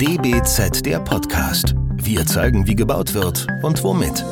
[0.00, 1.74] DBZ der Podcast.
[1.94, 4.24] Wir zeigen, wie gebaut wird und womit.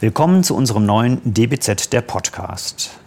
[0.00, 2.98] Willkommen zu unserem neuen DBZ der Podcast.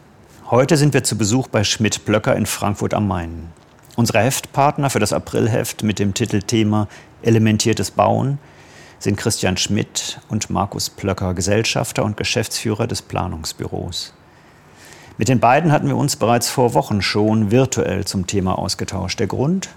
[0.49, 3.51] Heute sind wir zu Besuch bei Schmidt Blöcker in Frankfurt am Main.
[3.97, 6.87] Unsere Heftpartner für das Aprilheft mit dem Titel Thema
[7.21, 8.39] Elementiertes Bauen
[8.99, 14.13] sind Christian Schmidt und Markus Plöcker, Gesellschafter und Geschäftsführer des Planungsbüros.
[15.17, 19.19] Mit den beiden hatten wir uns bereits vor Wochen schon virtuell zum Thema ausgetauscht.
[19.19, 19.69] Der Grund?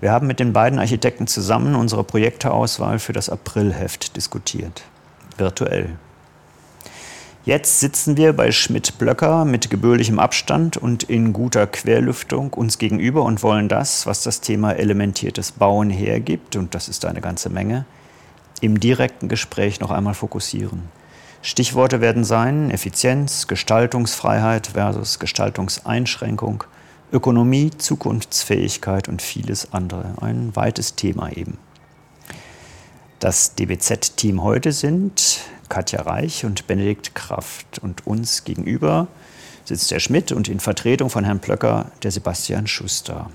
[0.00, 4.82] Wir haben mit den beiden Architekten zusammen unsere Projekteauswahl für das Aprilheft diskutiert.
[5.36, 5.90] Virtuell.
[7.44, 13.42] Jetzt sitzen wir bei Schmidt-Blöcker mit gebührlichem Abstand und in guter Querlüftung uns gegenüber und
[13.44, 17.86] wollen das, was das Thema elementiertes Bauen hergibt, und das ist eine ganze Menge,
[18.60, 20.82] im direkten Gespräch noch einmal fokussieren.
[21.42, 26.64] Stichworte werden sein Effizienz, Gestaltungsfreiheit versus Gestaltungseinschränkung,
[27.12, 30.14] Ökonomie, Zukunftsfähigkeit und vieles andere.
[30.20, 31.56] Ein weites Thema eben.
[33.20, 37.78] Das DBZ-Team heute sind Katja Reich und Benedikt Kraft.
[37.78, 39.08] Und uns gegenüber
[39.64, 43.30] sitzt der Schmidt und in Vertretung von Herrn Plöcker der Sebastian Schuster.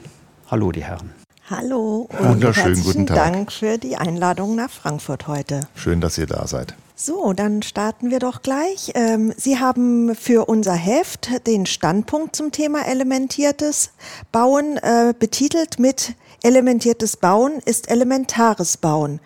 [0.47, 1.11] Hallo, die Herren.
[1.49, 3.17] Hallo und Wunderschönen guten Tag.
[3.17, 5.61] Dank für die Einladung nach Frankfurt heute.
[5.75, 6.75] Schön, dass ihr da seid.
[6.97, 8.91] So, dann starten wir doch gleich.
[8.95, 13.91] Ähm, Sie haben für unser Heft den Standpunkt zum Thema elementiertes
[14.31, 19.19] Bauen äh, betitelt mit Elementiertes Bauen ist elementares Bauen.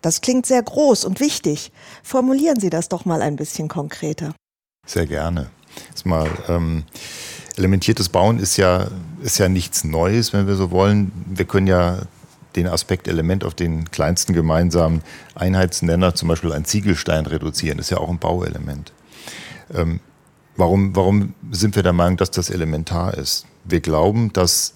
[0.00, 1.72] Das klingt sehr groß und wichtig.
[2.02, 4.34] Formulieren Sie das doch mal ein bisschen konkreter.
[4.86, 5.50] Sehr gerne.
[5.90, 6.84] Erstmal, ähm,
[7.56, 8.88] elementiertes Bauen ist ja,
[9.22, 11.12] ist ja nichts Neues, wenn wir so wollen.
[11.26, 11.98] Wir können ja
[12.56, 15.02] den Aspekt Element auf den kleinsten gemeinsamen
[15.34, 17.78] Einheitsnenner, zum Beispiel ein Ziegelstein, reduzieren.
[17.78, 18.92] Das ist ja auch ein Bauelement.
[19.72, 20.00] Ähm,
[20.56, 23.46] warum, warum sind wir der Meinung, dass das elementar ist?
[23.64, 24.74] Wir glauben, dass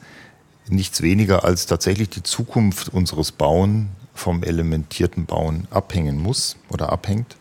[0.69, 7.37] nichts weniger als tatsächlich die Zukunft unseres Bauen vom elementierten Bauen abhängen muss oder abhängt,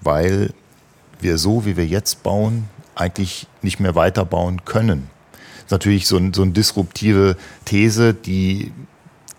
[0.00, 0.52] weil
[1.20, 5.10] wir so, wie wir jetzt bauen, eigentlich nicht mehr weiterbauen können.
[5.56, 8.72] Das ist natürlich so, ein, so eine disruptive These, die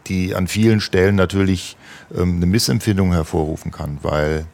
[0.10, 1.78] die an vielen Stellen natürlich
[2.16, 4.46] ähm, eine Missempfindung hervorrufen kann, weil,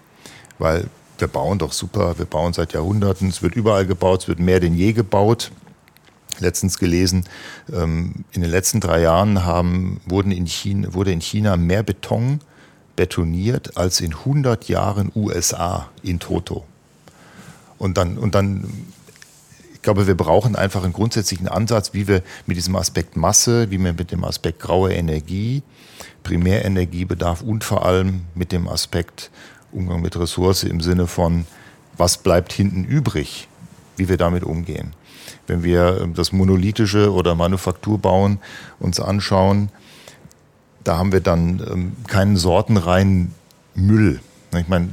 [0.59, 4.39] weil wir bauen doch super, wir bauen seit Jahrhunderten, es wird überall gebaut, es wird
[4.39, 5.51] mehr denn je gebaut.
[6.39, 7.23] Letztens gelesen,
[7.71, 12.41] ähm, in den letzten drei Jahren haben, wurden in China, wurde in China mehr Beton
[12.97, 16.65] betoniert als in 100 Jahren USA in Toto.
[17.77, 18.67] Und dann, und dann
[19.85, 23.93] glaube, wir brauchen einfach einen grundsätzlichen Ansatz, wie wir mit diesem Aspekt Masse, wie wir
[23.93, 25.63] mit dem Aspekt graue Energie,
[26.23, 29.31] Primärenergiebedarf und vor allem mit dem Aspekt
[29.71, 31.45] Umgang mit Ressource im Sinne von,
[31.97, 33.47] was bleibt hinten übrig,
[33.95, 34.93] wie wir damit umgehen.
[35.47, 38.39] Wenn wir das monolithische oder Manufakturbauen
[38.79, 39.69] uns anschauen,
[40.83, 43.33] da haben wir dann ähm, keinen sortenreinen
[43.75, 44.19] Müll.
[44.57, 44.89] Ich meine,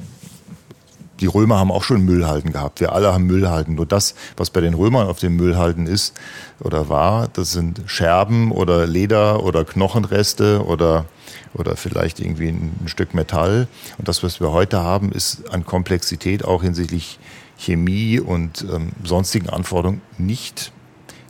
[1.23, 2.81] die Römer haben auch schon Müllhalden gehabt.
[2.81, 3.77] Wir alle haben Müllhalden.
[3.77, 6.15] Nur das, was bei den Römern auf den Müllhalden ist
[6.59, 11.07] oder war, das sind Scherben oder Leder oder Knochenreste oder,
[11.55, 13.69] oder vielleicht irgendwie ein Stück Metall.
[13.99, 17.21] Und das, was wir heute haben, ist an Komplexität auch hinsichtlich
[17.57, 20.73] Chemie und ähm, sonstigen Anforderungen nicht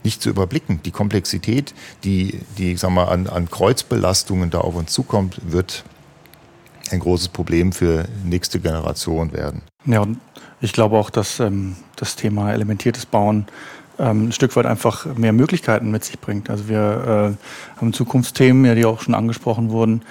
[0.05, 0.81] nicht zu überblicken.
[0.83, 1.73] Die Komplexität,
[2.03, 5.85] die, die sag mal, an, an Kreuzbelastungen da auf uns zukommt, wird
[6.91, 9.61] ein großes Problem für nächste Generation werden.
[9.85, 10.19] Ja, und
[10.61, 13.45] ich glaube auch, dass ähm, das Thema elementiertes Bauen
[13.99, 16.49] ähm, ein Stück weit einfach mehr Möglichkeiten mit sich bringt.
[16.49, 20.01] Also wir äh, haben Zukunftsthemen, ja, die auch schon angesprochen wurden,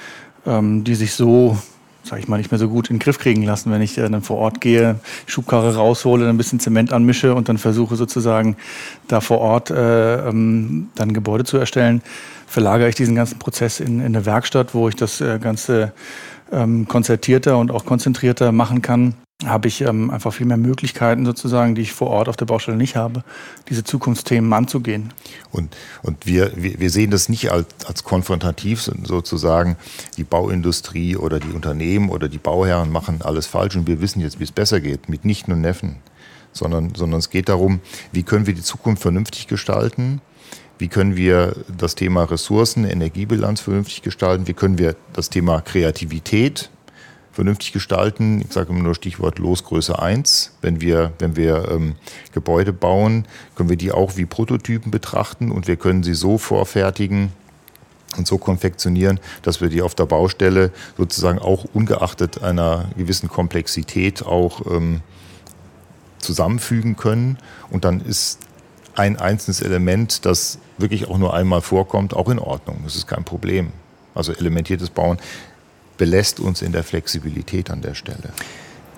[0.47, 1.57] ähm, die sich so
[2.05, 4.09] sage ich mal, nicht mehr so gut in den Griff kriegen lassen, wenn ich äh,
[4.09, 4.97] dann vor Ort gehe,
[5.27, 8.57] Schubkarre raushole, ein bisschen Zement anmische und dann versuche sozusagen
[9.09, 12.03] da vor Ort äh, ähm, dann Gebäude zu erstellen,
[12.47, 15.93] verlagere ich diesen ganzen Prozess in, in eine Werkstatt, wo ich das äh, Ganze
[16.51, 19.15] ähm, konzertierter und auch konzentrierter machen kann,
[19.47, 22.77] habe ich ähm, einfach viel mehr Möglichkeiten sozusagen, die ich vor Ort auf der Baustelle
[22.77, 23.25] nicht habe,
[23.69, 25.13] diese Zukunftsthemen anzugehen.
[25.51, 29.77] Und, und wir, wir, sehen das nicht als, als konfrontativ, sozusagen
[30.17, 34.39] die Bauindustrie oder die Unternehmen oder die Bauherren machen alles falsch und wir wissen jetzt,
[34.41, 35.97] wie es besser geht, mit Nichten und Neffen.
[36.55, 37.81] Sondern, sondern es geht darum,
[38.13, 40.21] wie können wir die Zukunft vernünftig gestalten,
[40.83, 44.49] wie können wir das Thema Ressourcen, Energiebilanz vernünftig gestalten?
[44.49, 46.71] Wie können wir das Thema Kreativität
[47.33, 48.41] vernünftig gestalten?
[48.41, 50.53] Ich sage immer nur Stichwort Losgröße 1.
[50.61, 51.95] Wenn wir, wenn wir ähm,
[52.33, 57.33] Gebäude bauen, können wir die auch wie Prototypen betrachten und wir können sie so vorfertigen,
[58.17, 64.23] und so konfektionieren, dass wir die auf der Baustelle sozusagen auch ungeachtet einer gewissen Komplexität
[64.23, 65.01] auch ähm,
[66.19, 67.39] zusammenfügen können.
[67.71, 68.41] Und dann ist
[68.95, 72.81] ein einzelnes Element, das wirklich auch nur einmal vorkommt, auch in Ordnung.
[72.85, 73.73] Das ist kein Problem.
[74.15, 75.19] Also elementiertes Bauen
[75.97, 78.31] belässt uns in der Flexibilität an der Stelle.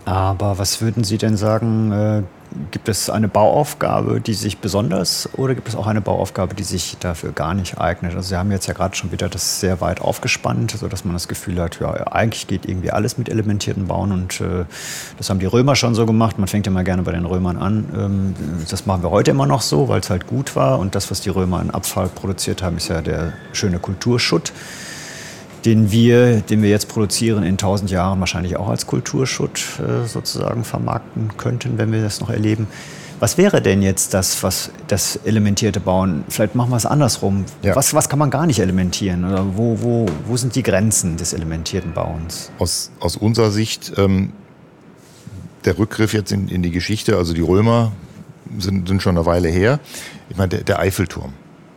[0.04, 2.22] Aber was würden Sie denn sagen, äh,
[2.70, 6.96] gibt es eine Bauaufgabe, die sich besonders oder gibt es auch eine Bauaufgabe, die sich
[7.00, 8.14] dafür gar nicht eignet?
[8.14, 11.26] Also Sie haben jetzt ja gerade schon wieder das sehr weit aufgespannt, sodass man das
[11.26, 14.66] Gefühl hat, ja, eigentlich geht irgendwie alles mit elementierten Bauen und äh,
[15.16, 16.38] das haben die Römer schon so gemacht.
[16.38, 17.86] Man fängt immer gerne bei den Römern an.
[17.96, 18.34] Ähm,
[18.68, 21.22] das machen wir heute immer noch so, weil es halt gut war und das, was
[21.22, 24.52] die Römer an Abfall produziert haben, ist ja der schöne Kulturschutt
[25.64, 30.64] den wir, den wir jetzt produzieren, in tausend Jahren wahrscheinlich auch als Kulturschutt äh, sozusagen
[30.64, 32.66] vermarkten könnten, wenn wir das noch erleben.
[33.20, 36.24] Was wäre denn jetzt das, was das elementierte Bauen?
[36.28, 37.46] Vielleicht machen wir es andersrum.
[37.62, 37.74] Ja.
[37.74, 39.24] Was, was kann man gar nicht elementieren?
[39.24, 42.50] Oder wo, wo, wo sind die Grenzen des elementierten Bauens?
[42.58, 44.32] Aus, aus unserer Sicht ähm,
[45.64, 47.92] der Rückgriff jetzt in, in die Geschichte, also die Römer
[48.58, 49.80] sind, sind schon eine Weile her.
[50.28, 51.32] Ich meine, der, der Eiffelturm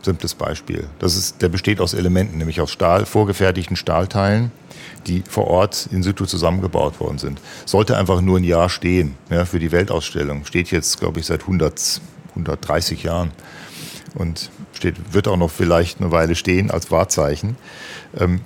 [0.08, 0.88] simples Beispiel.
[1.00, 4.50] Das ist, der besteht aus Elementen, nämlich aus Stahl, vorgefertigten Stahlteilen,
[5.06, 7.42] die vor Ort in situ zusammengebaut worden sind.
[7.66, 10.46] Sollte einfach nur ein Jahr stehen ja, für die Weltausstellung.
[10.46, 12.00] Steht jetzt, glaube ich, seit 100,
[12.30, 13.32] 130 Jahren
[14.14, 17.56] und steht, wird auch noch vielleicht eine Weile stehen als Wahrzeichen.
[18.18, 18.40] Ähm,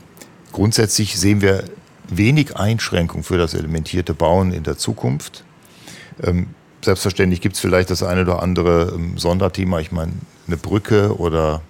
[0.51, 1.63] grundsätzlich sehen wir
[2.09, 5.45] wenig Einschränkung für das elementierte Bauen in der Zukunft.
[6.21, 6.49] Ähm,
[6.85, 9.81] selbstverständlich gibt es vielleicht das eine oder andere ähm, Sonderthema.
[9.81, 10.13] Ich meine,
[10.47, 11.63] eine Brücke oder,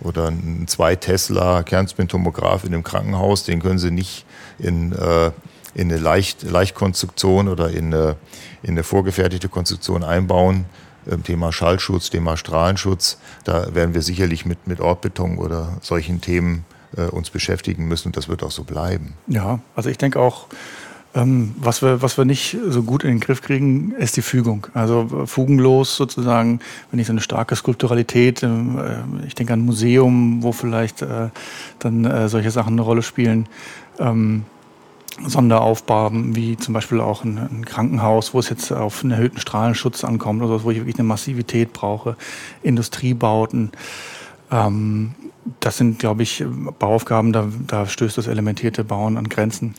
[0.00, 4.24] oder ein zwei Tesla Kernspintomograph in einem Krankenhaus, den können Sie nicht
[4.58, 5.30] in, äh,
[5.74, 8.16] in eine Leicht, Leichtkonstruktion oder in eine,
[8.62, 10.66] in eine vorgefertigte Konstruktion einbauen.
[11.10, 16.64] Ähm, Thema Schallschutz, Thema Strahlenschutz, da werden wir sicherlich mit, mit Ortbeton oder solchen Themen
[16.96, 19.14] äh, uns beschäftigen müssen und das wird auch so bleiben.
[19.26, 20.46] Ja, also ich denke auch,
[21.14, 24.66] ähm, was, wir, was wir nicht so gut in den Griff kriegen, ist die Fügung.
[24.74, 26.58] Also fugenlos sozusagen,
[26.90, 31.02] wenn ich so eine starke Skulpturalität, ähm, äh, ich denke an ein Museum, wo vielleicht
[31.02, 31.28] äh,
[31.78, 33.48] dann äh, solche Sachen eine Rolle spielen.
[33.98, 34.44] Ähm,
[35.24, 40.02] Sonderaufbauten, wie zum Beispiel auch ein, ein, Krankenhaus, wo es jetzt auf einen erhöhten Strahlenschutz
[40.02, 42.16] ankommt, oder wo ich wirklich eine Massivität brauche,
[42.64, 43.70] Industriebauten.
[44.50, 45.14] Ähm,
[45.60, 46.44] das sind, glaube ich,
[46.80, 49.74] Bauaufgaben, da, da stößt das elementierte Bauen an Grenzen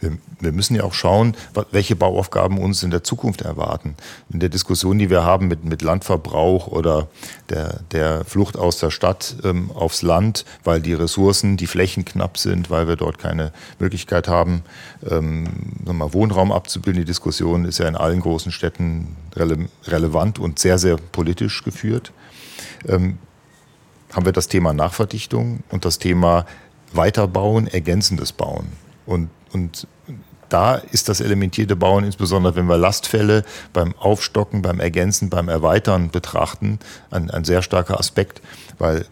[0.00, 1.36] wir, wir müssen ja auch schauen,
[1.70, 3.94] welche Bauaufgaben uns in der Zukunft erwarten.
[4.30, 7.08] In der Diskussion, die wir haben mit, mit Landverbrauch oder
[7.50, 12.38] der, der Flucht aus der Stadt ähm, aufs Land, weil die Ressourcen, die Flächen knapp
[12.38, 14.62] sind, weil wir dort keine Möglichkeit haben,
[15.08, 15.48] ähm,
[15.84, 17.02] mal, Wohnraum abzubilden.
[17.02, 22.12] Die Diskussion ist ja in allen großen Städten rele relevant und sehr, sehr politisch geführt.
[22.88, 23.18] Ähm,
[24.12, 26.46] haben wir das Thema Nachverdichtung und das Thema
[26.92, 28.66] Weiterbauen, ergänzendes Bauen.
[29.06, 29.86] Und und
[30.48, 36.10] da ist das elementierte Bauen, insbesondere wenn wir Lastfälle beim Aufstocken, beim Ergänzen, beim Erweitern
[36.10, 36.80] betrachten,
[37.10, 38.42] ein, ein sehr starker Aspekt,
[38.78, 39.06] weil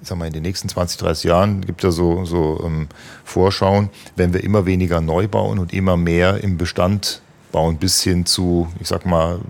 [0.00, 2.88] ich sag mal, in den nächsten 20, 30 Jahren gibt ja so, so ähm,
[3.24, 8.26] Vorschauen, wenn wir immer weniger neu bauen und immer mehr im Bestand bauen, bis hin
[8.26, 9.40] zu, ich sag mal,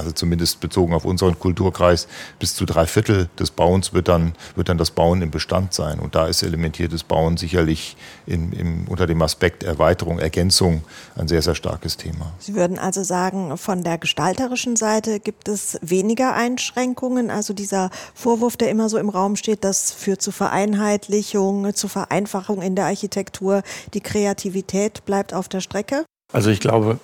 [0.00, 2.08] also zumindest bezogen auf unseren Kulturkreis,
[2.38, 6.00] bis zu drei Viertel des Bauens wird dann, wird dann das Bauen im Bestand sein.
[6.00, 10.82] Und da ist elementiertes Bauen sicherlich in, im, unter dem Aspekt Erweiterung, Ergänzung
[11.16, 12.32] ein sehr, sehr starkes Thema.
[12.38, 17.30] Sie würden also sagen, von der gestalterischen Seite gibt es weniger Einschränkungen.
[17.30, 22.62] Also dieser Vorwurf, der immer so im Raum steht, das führt zu Vereinheitlichung, zu Vereinfachung
[22.62, 23.62] in der Architektur.
[23.94, 26.04] Die Kreativität bleibt auf der Strecke.
[26.32, 26.98] Also ich glaube,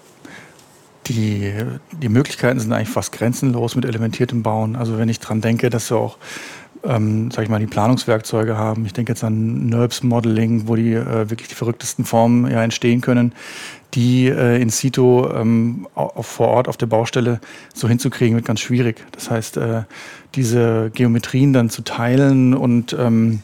[1.09, 1.53] die,
[2.03, 4.77] die Möglichkeiten sind eigentlich fast grenzenlos mit elementiertem Bauen.
[4.77, 6.19] Also wenn ich dran denke, dass wir auch
[6.85, 8.87] ähm, sag ich mal, die Planungswerkzeuge haben.
[8.87, 13.01] Ich denke jetzt an NURBS Modeling, wo die äh, wirklich die verrücktesten Formen ja entstehen
[13.01, 13.33] können,
[13.95, 17.41] die äh, in situ ähm, auf, vor Ort auf der Baustelle
[17.75, 19.05] so hinzukriegen, wird ganz schwierig.
[19.13, 19.83] Das heißt, äh,
[20.35, 23.43] diese Geometrien dann zu teilen und ähm,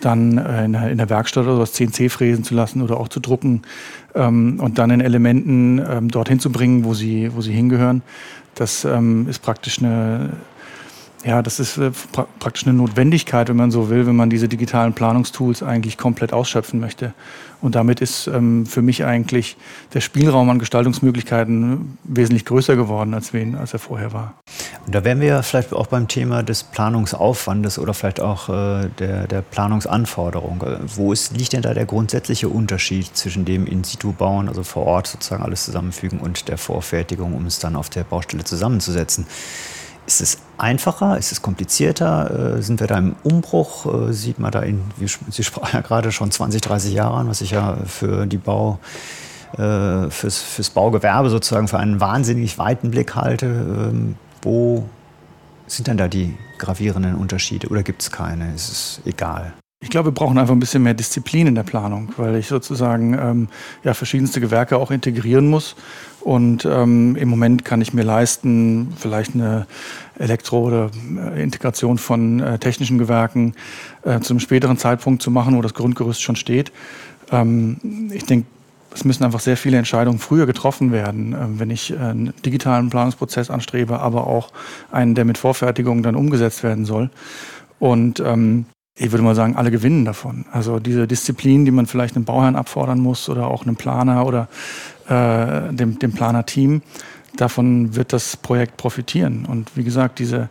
[0.00, 3.62] dann äh, in, der, Werkstatt oder was CNC fräsen zu lassen oder auch zu drucken
[4.14, 8.02] ähm, und dann in Elementen ähm, dorthin zu bringen, wo sie, wo sie hingehören.
[8.54, 10.30] Das ähm, ist praktisch eine,
[11.24, 14.48] ja, das ist äh, pra praktisch eine Notwendigkeit, wenn man so will, wenn man diese
[14.48, 17.14] digitalen Planungstools eigentlich komplett ausschöpfen möchte.
[17.60, 19.56] Und damit ist ähm, für mich eigentlich
[19.94, 24.34] der Spielraum an Gestaltungsmöglichkeiten wesentlich größer geworden, als, wen, als er vorher war.
[24.84, 29.28] Und da wären wir vielleicht auch beim Thema des Planungsaufwandes oder vielleicht auch äh, der,
[29.28, 30.62] der Planungsanforderung.
[30.62, 35.06] Äh, wo ist, liegt denn da der grundsätzliche Unterschied zwischen dem In-situ-Bauen, also vor Ort
[35.06, 39.26] sozusagen alles zusammenfügen, und der Vorfertigung, um es dann auf der Baustelle zusammenzusetzen?
[40.06, 41.16] Ist es einfacher?
[41.16, 42.56] Ist es komplizierter?
[42.56, 44.08] Äh, sind wir da im Umbruch?
[44.08, 47.28] Äh, sieht man da in, wie, Sie sprachen ja gerade schon 20, 30 Jahre an,
[47.28, 48.78] was ich ja für die Bau,
[49.52, 53.46] äh, fürs, fürs Baugewerbe sozusagen für einen wahnsinnig weiten Blick halte.
[53.46, 54.88] Ähm, wo
[55.68, 58.52] sind denn da die gravierenden Unterschiede oder gibt es keine?
[58.54, 59.52] Ist es egal?
[59.82, 63.14] Ich glaube, wir brauchen einfach ein bisschen mehr Disziplin in der Planung, weil ich sozusagen
[63.14, 63.48] ähm,
[63.82, 65.74] ja, verschiedenste Gewerke auch integrieren muss.
[66.24, 69.66] Und ähm, im Moment kann ich mir leisten, vielleicht eine
[70.18, 70.90] Elektro- oder
[71.34, 73.54] äh, Integration von äh, technischen Gewerken
[74.02, 76.70] äh, zu einem späteren Zeitpunkt zu machen, wo das Grundgerüst schon steht.
[77.32, 78.46] Ähm, ich denke,
[78.94, 83.50] es müssen einfach sehr viele Entscheidungen früher getroffen werden, ähm, wenn ich einen digitalen Planungsprozess
[83.50, 84.52] anstrebe, aber auch
[84.90, 87.10] einen, der mit Vorfertigung dann umgesetzt werden soll.
[87.78, 90.44] Und ähm, ich würde mal sagen, alle gewinnen davon.
[90.52, 94.48] Also diese Disziplin, die man vielleicht einem Bauherrn abfordern muss oder auch einem Planer oder
[95.08, 96.82] äh, dem, dem Planer-Team,
[97.36, 99.46] davon wird das Projekt profitieren.
[99.46, 100.50] Und wie gesagt, diese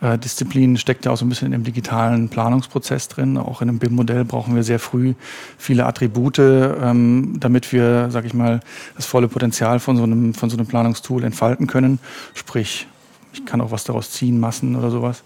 [0.00, 3.36] äh, Disziplin steckt ja auch so ein bisschen im digitalen Planungsprozess drin.
[3.36, 5.14] Auch in einem BIM-Modell brauchen wir sehr früh
[5.58, 8.60] viele Attribute, ähm, damit wir, sag ich mal,
[8.96, 11.98] das volle Potenzial von so einem, von so einem Planungstool entfalten können.
[12.32, 12.86] Sprich,
[13.34, 15.22] ich kann auch was daraus ziehen, Massen oder sowas.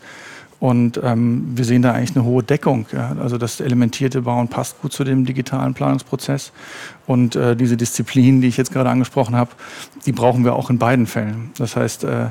[0.60, 2.86] Und ähm, wir sehen da eigentlich eine hohe Deckung.
[2.92, 3.14] Ja?
[3.20, 6.52] Also das elementierte Bauen passt gut zu dem digitalen Planungsprozess.
[7.06, 9.50] Und äh, diese Disziplin, die ich jetzt gerade angesprochen habe,
[10.04, 11.52] die brauchen wir auch in beiden Fällen.
[11.58, 12.30] Das heißt, äh,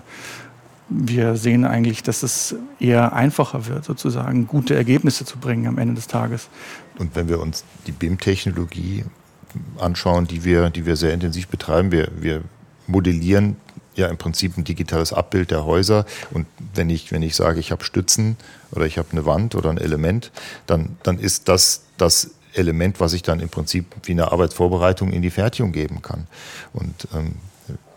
[0.89, 5.95] wir sehen eigentlich, dass es eher einfacher wird, sozusagen gute Ergebnisse zu bringen am Ende
[5.95, 6.49] des Tages.
[6.97, 9.03] Und wenn wir uns die BIM-Technologie
[9.79, 12.41] anschauen, die wir, die wir sehr intensiv betreiben, wir, wir
[12.87, 13.55] modellieren
[13.97, 16.05] ja im Prinzip ein digitales Abbild der Häuser.
[16.31, 18.37] Und wenn ich, wenn ich sage, ich habe Stützen
[18.71, 20.31] oder ich habe eine Wand oder ein Element,
[20.65, 25.21] dann, dann ist das das Element, was ich dann im Prinzip wie eine Arbeitsvorbereitung in
[25.21, 26.27] die Fertigung geben kann.
[26.73, 27.35] Und ähm,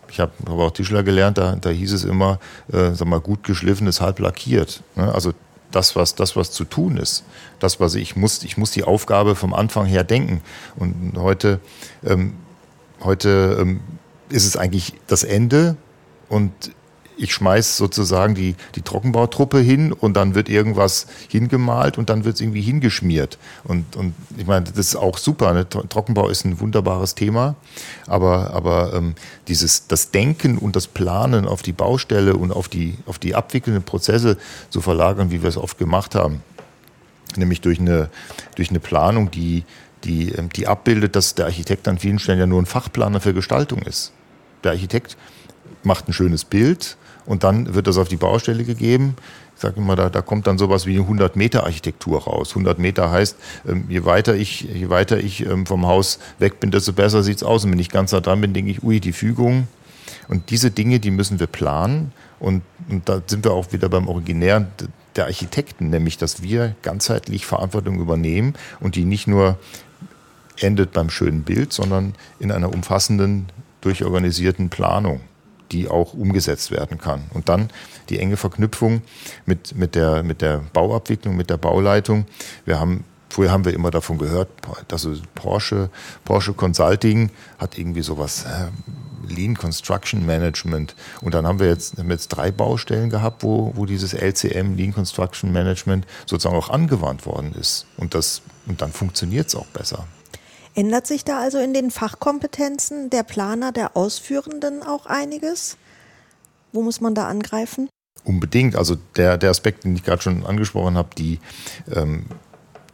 [0.09, 2.39] ich habe aber auch Tischler gelernt, da, da hieß es immer,
[2.71, 4.83] äh, sag mal, gut geschliffenes, halb lackiert.
[4.95, 5.13] Ne?
[5.13, 5.33] Also
[5.71, 7.23] das was, das, was zu tun ist.
[7.59, 10.41] Das, was ich muss, ich muss die Aufgabe vom Anfang her denken.
[10.75, 11.59] Und heute,
[12.05, 12.33] ähm,
[13.01, 13.79] heute ähm,
[14.29, 15.77] ist es eigentlich das Ende
[16.31, 16.71] und
[17.17, 22.35] ich schmeiß sozusagen die, die Trockenbautruppe hin und dann wird irgendwas hingemalt und dann wird
[22.35, 23.37] es irgendwie hingeschmiert.
[23.63, 25.53] Und, und ich meine, das ist auch super.
[25.53, 25.67] Ne?
[25.69, 27.55] Trockenbau ist ein wunderbares Thema,
[28.07, 29.13] aber, aber ähm,
[29.47, 33.83] dieses, das Denken und das Planen auf die Baustelle und auf die, auf die abwickelnden
[33.83, 34.37] Prozesse
[34.69, 36.41] zu verlagern, wie wir es oft gemacht haben,
[37.35, 38.09] nämlich durch eine,
[38.55, 39.65] durch eine Planung, die,
[40.05, 43.33] die, ähm, die abbildet, dass der Architekt an vielen Stellen ja nur ein Fachplaner für
[43.33, 44.13] Gestaltung ist.
[44.63, 45.17] Der Architekt
[45.83, 49.15] macht ein schönes Bild und dann wird das auf die Baustelle gegeben.
[49.55, 52.49] Ich sage immer, da, da kommt dann sowas wie eine 100 Meter Architektur raus.
[52.49, 56.71] 100 Meter heißt, ähm, je weiter ich, je weiter ich ähm, vom Haus weg bin,
[56.71, 57.63] desto besser sieht es aus.
[57.63, 59.67] Und wenn ich ganz nah dran bin, denke ich, ui, die Fügung.
[60.27, 62.11] Und diese Dinge, die müssen wir planen.
[62.39, 64.67] Und, und da sind wir auch wieder beim Originären
[65.15, 69.59] der Architekten, nämlich dass wir ganzheitlich Verantwortung übernehmen und die nicht nur
[70.57, 73.47] endet beim schönen Bild, sondern in einer umfassenden,
[73.81, 75.21] durchorganisierten Planung
[75.71, 77.23] die auch umgesetzt werden kann.
[77.33, 77.69] Und dann
[78.09, 79.01] die enge Verknüpfung
[79.45, 82.25] mit, mit, der, mit der Bauabwicklung, mit der Bauleitung.
[82.65, 84.49] Wir haben Früher haben wir immer davon gehört,
[84.89, 85.89] dass Porsche,
[86.25, 88.67] Porsche Consulting hat irgendwie sowas, äh,
[89.25, 90.95] Lean Construction Management.
[91.21, 94.93] Und dann haben wir jetzt, haben jetzt drei Baustellen gehabt, wo, wo dieses LCM, Lean
[94.93, 97.85] Construction Management, sozusagen auch angewandt worden ist.
[97.95, 100.05] Und, das, und dann funktioniert es auch besser.
[100.73, 105.77] Ändert sich da also in den Fachkompetenzen der Planer, der Ausführenden auch einiges?
[106.71, 107.89] Wo muss man da angreifen?
[108.23, 108.75] Unbedingt.
[108.75, 111.39] Also der, der Aspekt, den ich gerade schon angesprochen habe, die,
[111.93, 112.25] ähm,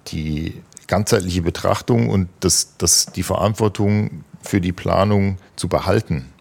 [0.07, 6.31] die ganzheitliche Betrachtung und das, das, die Verantwortung für die Planung zu behalten.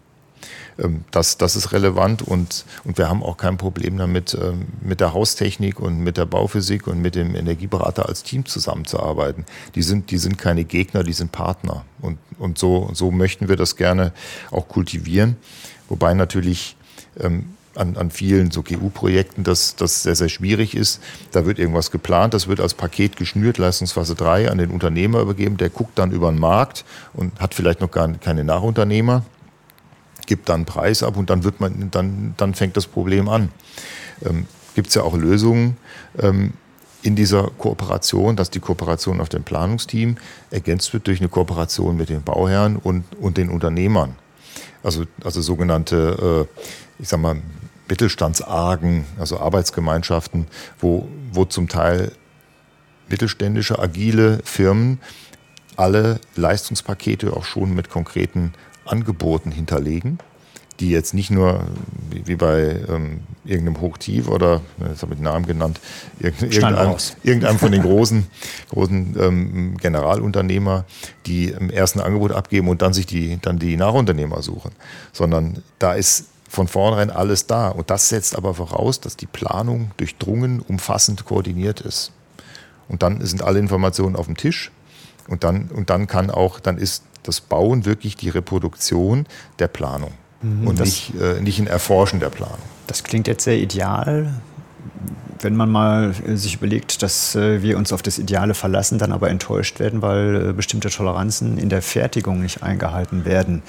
[0.79, 4.99] Ähm, das, das ist relevant und, und wir haben auch kein Problem damit, ähm, mit
[4.99, 9.45] der Haustechnik und mit der Bauphysik und mit dem Energieberater als Team zusammenzuarbeiten.
[9.75, 11.85] Die sind, die sind keine Gegner, die sind Partner.
[12.01, 14.13] Und, und so, so möchten wir das gerne
[14.51, 15.37] auch kultivieren.
[15.89, 16.75] Wobei natürlich
[17.19, 17.45] ähm,
[17.77, 21.01] an, an vielen so GU-Projekten das, das sehr, sehr schwierig ist.
[21.31, 25.57] Da wird irgendwas geplant, das wird als Paket geschnürt, Leistungsphase 3 an den Unternehmer übergeben,
[25.57, 29.23] der guckt dann über den Markt und hat vielleicht noch gar keine Nachunternehmer
[30.27, 33.49] gibt dann Preis ab und dann wird man, dann, dann fängt das Problem an.
[34.23, 35.77] Ähm, gibt es ja auch Lösungen
[36.19, 36.53] ähm,
[37.01, 40.17] in dieser Kooperation, dass die Kooperation auf dem Planungsteam
[40.51, 44.15] ergänzt wird durch eine Kooperation mit den Bauherren und, und den Unternehmern.
[44.83, 47.37] Also, also sogenannte, äh, ich sag mal,
[47.89, 50.47] Mittelstandsargen, also Arbeitsgemeinschaften,
[50.79, 52.11] wo, wo zum Teil
[53.07, 54.99] mittelständische, agile Firmen
[55.77, 58.53] alle Leistungspakete auch schon mit konkreten
[58.87, 60.19] Angeboten hinterlegen,
[60.79, 61.63] die jetzt nicht nur
[62.09, 65.79] wie bei ähm, irgendeinem Hochtief oder, jetzt habe ich den Namen genannt,
[66.19, 68.27] irgendeinem, irgendeinem von den großen,
[68.69, 70.85] großen ähm, Generalunternehmer,
[71.25, 74.71] die im ersten Angebot abgeben und dann sich die, dann die Nachunternehmer suchen,
[75.13, 77.69] sondern da ist von vornherein alles da.
[77.69, 82.11] Und das setzt aber voraus, dass die Planung durchdrungen, umfassend koordiniert ist.
[82.87, 84.71] Und dann sind alle Informationen auf dem Tisch.
[85.27, 89.25] Und dann, und dann kann auch, dann ist das Bauen wirklich die Reproduktion
[89.59, 90.11] der Planung.
[90.41, 90.67] Mhm.
[90.67, 92.59] Und nicht, äh, nicht ein Erforschen der Planung.
[92.87, 94.33] Das klingt jetzt sehr ideal.
[95.39, 99.29] Wenn man mal sich überlegt, dass äh, wir uns auf das Ideale verlassen, dann aber
[99.29, 103.61] enttäuscht werden, weil äh, bestimmte Toleranzen in der Fertigung nicht eingehalten werden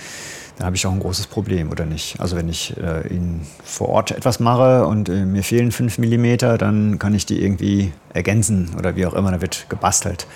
[0.58, 2.18] dann habe ich auch ein großes Problem, oder nicht?
[2.18, 6.58] Also wenn ich äh, in, vor Ort etwas mache und äh, mir fehlen 5 mm,
[6.58, 10.26] dann kann ich die irgendwie ergänzen oder wie auch immer, da wird gebastelt.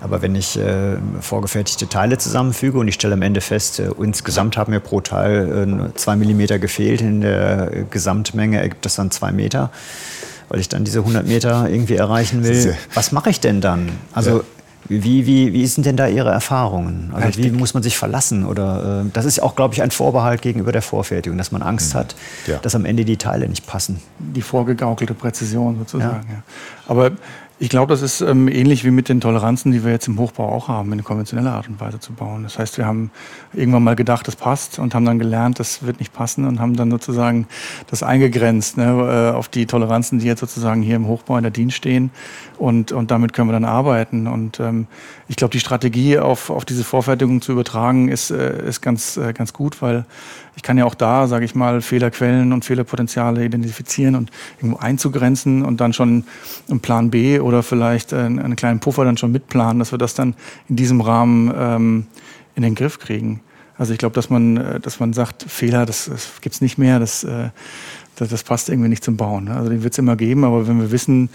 [0.00, 4.56] Aber wenn ich äh, vorgefertigte Teile zusammenfüge und ich stelle am Ende fest, äh, insgesamt
[4.56, 9.32] haben mir pro Teil 2 äh, mm gefehlt, in der Gesamtmenge ergibt das dann 2
[9.32, 9.70] Meter,
[10.48, 12.76] weil ich dann diese 100 Meter irgendwie erreichen will.
[12.94, 13.90] Was mache ich denn dann?
[14.12, 14.44] Also ja.
[14.88, 17.10] Wie, wie, wie sind denn da Ihre Erfahrungen?
[17.12, 18.46] Also wie muss man sich verlassen?
[18.46, 21.94] Oder äh, das ist auch, glaube ich, ein Vorbehalt gegenüber der Vorfertigung, dass man Angst
[21.94, 21.98] mhm.
[21.98, 22.14] hat,
[22.46, 22.58] ja.
[22.58, 24.00] dass am Ende die Teile nicht passen.
[24.18, 26.26] Die vorgegaukelte Präzision sozusagen.
[26.28, 26.34] Ja.
[26.34, 26.42] Ja.
[26.86, 27.10] Aber
[27.58, 30.46] ich glaube, das ist ähm, ähnlich wie mit den Toleranzen, die wir jetzt im Hochbau
[30.46, 32.42] auch haben, in konventioneller Art und Weise zu bauen.
[32.42, 33.10] Das heißt, wir haben
[33.54, 36.76] irgendwann mal gedacht, das passt und haben dann gelernt, das wird nicht passen und haben
[36.76, 37.46] dann sozusagen
[37.86, 41.50] das eingegrenzt ne, äh, auf die Toleranzen, die jetzt sozusagen hier im Hochbau in der
[41.50, 42.10] DIN stehen
[42.58, 44.26] und, und damit können wir dann arbeiten.
[44.26, 44.86] Und ähm,
[45.26, 49.32] ich glaube, die Strategie auf, auf diese Vorfertigung zu übertragen ist, äh, ist ganz, äh,
[49.32, 50.04] ganz gut, weil
[50.56, 55.62] ich kann ja auch da, sage ich mal, Fehlerquellen und Fehlerpotenziale identifizieren und irgendwo einzugrenzen
[55.64, 56.24] und dann schon
[56.68, 60.14] einen Plan B oder vielleicht einen, einen kleinen Puffer dann schon mitplanen, dass wir das
[60.14, 60.34] dann
[60.68, 62.06] in diesem Rahmen ähm,
[62.54, 63.40] in den Griff kriegen.
[63.78, 66.98] Also ich glaube, dass man, äh, dass man sagt, Fehler, das, das gibt's nicht mehr,
[66.98, 67.50] das, äh,
[68.16, 69.44] das, das passt irgendwie nicht zum Bauen.
[69.44, 69.54] Ne?
[69.54, 71.28] Also den wird's immer geben, aber wenn wir wissen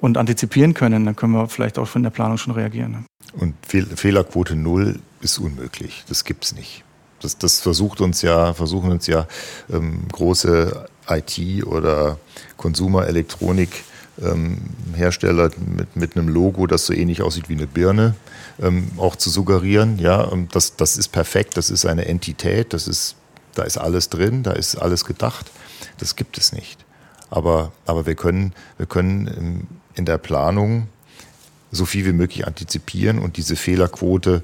[0.00, 2.92] und antizipieren können, dann können wir vielleicht auch von der Planung schon reagieren.
[2.92, 3.04] Ne?
[3.32, 6.04] Und Fehlerquote null ist unmöglich.
[6.08, 6.84] Das gibt's nicht.
[7.20, 9.26] Das, das versucht uns ja, versuchen uns ja
[9.72, 12.18] ähm, große IT- oder
[12.56, 13.84] Konsumerelektronik
[14.22, 14.58] ähm,
[14.94, 18.14] Hersteller mit, mit einem Logo, das so ähnlich aussieht wie eine Birne,
[18.60, 19.98] ähm, auch zu suggerieren.
[19.98, 23.16] Ja, das, das ist perfekt, das ist eine Entität, das ist,
[23.54, 25.50] da ist alles drin, da ist alles gedacht.
[25.98, 26.84] Das gibt es nicht.
[27.30, 30.88] Aber, aber wir können, wir können in der Planung
[31.70, 34.42] so viel wie möglich antizipieren und diese Fehlerquote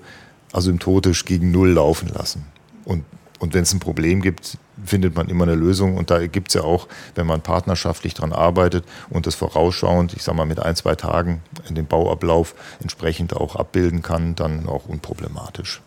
[0.53, 2.45] asymptotisch gegen Null laufen lassen.
[2.85, 3.05] Und,
[3.39, 5.97] und wenn es ein Problem gibt, findet man immer eine Lösung.
[5.97, 10.23] Und da gibt es ja auch, wenn man partnerschaftlich daran arbeitet und das vorausschauend, ich
[10.23, 14.87] sage mal mit ein, zwei Tagen in den Bauablauf entsprechend auch abbilden kann, dann auch
[14.87, 15.83] unproblematisch.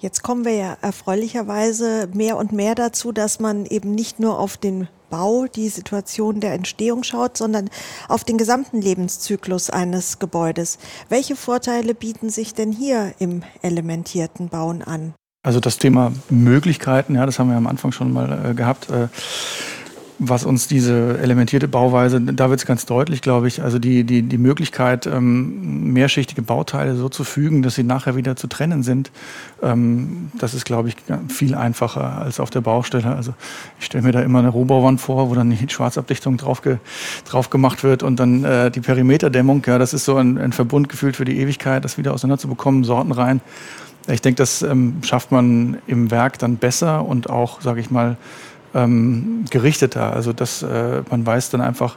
[0.00, 4.56] Jetzt kommen wir ja erfreulicherweise mehr und mehr dazu, dass man eben nicht nur auf
[4.56, 7.68] den Bau, die Situation der Entstehung schaut, sondern
[8.08, 10.78] auf den gesamten Lebenszyklus eines Gebäudes.
[11.08, 15.14] Welche Vorteile bieten sich denn hier im elementierten Bauen an?
[15.42, 18.90] Also das Thema Möglichkeiten, ja, das haben wir am Anfang schon mal äh, gehabt.
[18.90, 19.08] Äh,
[20.20, 24.22] was uns diese elementierte Bauweise, da wird es ganz deutlich, glaube ich, also die, die,
[24.22, 29.12] die Möglichkeit, ähm, mehrschichtige Bauteile so zu fügen, dass sie nachher wieder zu trennen sind,
[29.62, 30.96] ähm, das ist, glaube ich,
[31.28, 33.14] viel einfacher als auf der Baustelle.
[33.14, 33.32] Also
[33.78, 36.78] ich stelle mir da immer eine Rohbauwand vor, wo dann die Schwarzabdichtung drauf, ge,
[37.24, 40.88] drauf gemacht wird und dann äh, die Perimeterdämmung, ja, das ist so ein, ein Verbund
[40.88, 43.40] gefühlt für die Ewigkeit, das wieder auseinanderzubekommen, Sorten rein.
[44.08, 48.16] Ich denke, das ähm, schafft man im Werk dann besser und auch, sage ich mal,
[48.74, 50.12] ähm, gerichteter.
[50.12, 51.96] Also dass äh, man weiß dann einfach,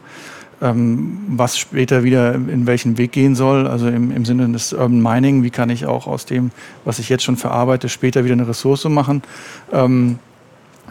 [0.62, 3.68] ähm, was später wieder in welchen Weg gehen soll.
[3.68, 6.52] Also im, im Sinne des Urban Mining, wie kann ich auch aus dem,
[6.86, 9.24] was ich jetzt schon verarbeite, später wieder eine Ressource machen.
[9.72, 10.20] Ähm,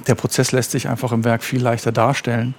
[0.07, 2.55] der Prozess lässt sich einfach im Werk viel leichter darstellen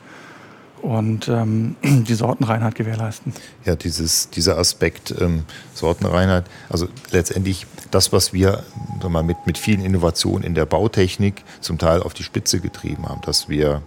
[0.81, 3.33] und ähm, die Sortenreinheit gewährleisten.
[3.65, 8.63] Ja, dieses, dieser Aspekt ähm, Sortenreinheit, also letztendlich das, was wir
[9.07, 13.21] mal, mit, mit vielen Innovationen in der Bautechnik zum Teil auf die Spitze getrieben haben,
[13.21, 13.81] dass wir,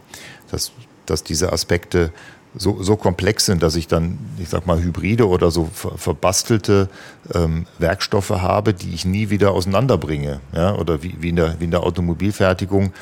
[0.51, 0.73] dass,
[1.07, 2.13] dass diese Aspekte
[2.57, 6.89] so, so komplex sind, dass ich dann, ich sag mal, Hybride oder so ver, verbastelte
[7.35, 10.41] ähm, Werkstoffe habe, die ich nie wieder auseinanderbringe.
[10.55, 10.77] Ja?
[10.77, 12.93] Oder wie, wie, in der, wie in der Automobilfertigung,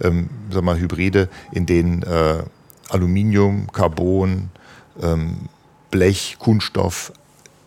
[0.00, 2.42] ähm, sag mal, Hybride, in denen äh,
[2.92, 4.50] Aluminium, Carbon,
[5.00, 5.48] ähm,
[5.90, 7.12] Blech, Kunststoff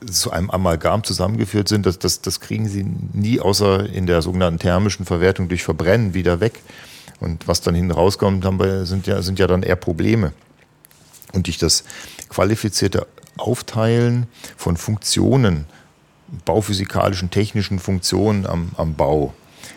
[0.06, 4.60] zu einem Amalgam zusammengeführt sind, das, das, das kriegen sie nie außer in der sogenannten
[4.60, 6.62] thermischen Verwertung durch Verbrennen wieder weg.
[7.20, 10.34] Und was dann hinten rauskommt, haben wir, sind, ja, sind ja dann eher Probleme.
[11.34, 11.84] Und durch das
[12.30, 13.08] qualifizierte
[13.38, 15.66] Aufteilen von Funktionen,
[16.44, 19.34] bauphysikalischen, technischen Funktionen am, am Bau,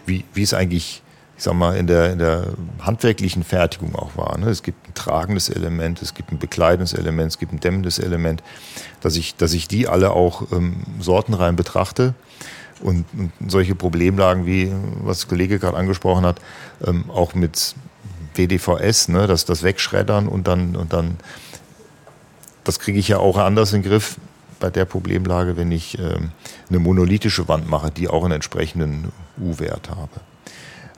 [0.07, 1.03] wie, wie es eigentlich
[1.39, 2.49] ich sag mal, in der, in der
[2.81, 4.37] handwerklichen Fertigung auch war.
[4.39, 4.51] Ne?
[4.51, 8.43] Es gibt ein tragendes Element, es gibt ein bekleidendes Element, es gibt ein dämmendes Element,
[9.01, 12.15] dass ich, dass ich die alle auch ähm, sortenrein betrachte
[12.81, 14.73] und, und solche Problemlagen wie,
[15.05, 16.41] was der Kollege gerade angesprochen hat,
[16.85, 17.77] ähm, auch mit
[18.35, 21.19] WDVS, ne, das, das Wegschreddern und dann, und dann,
[22.65, 24.17] das kriege ich ja auch anders in den Griff
[24.59, 26.33] bei der Problemlage, wenn ich ähm,
[26.69, 30.21] eine monolithische Wand mache, die auch einen entsprechenden U-Wert habe.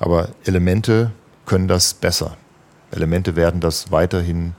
[0.01, 1.13] Aber Elemente
[1.47, 2.37] können das besser.
[2.91, 4.55] Elemente werden das weiterhin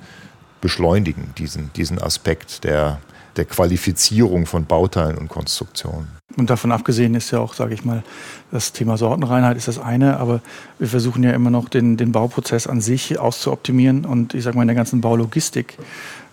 [0.62, 3.02] beschleunigen, diesen, diesen Aspekt der,
[3.36, 6.08] der Qualifizierung von Bauteilen und Konstruktionen.
[6.38, 8.04] Und davon abgesehen ist ja auch, sage ich mal,
[8.52, 10.42] das Thema Sortenreinheit ist das eine, aber
[10.80, 14.62] wir versuchen ja immer noch den, den Bauprozess an sich auszuoptimieren und ich sage mal
[14.64, 15.78] in der ganzen Baulogistik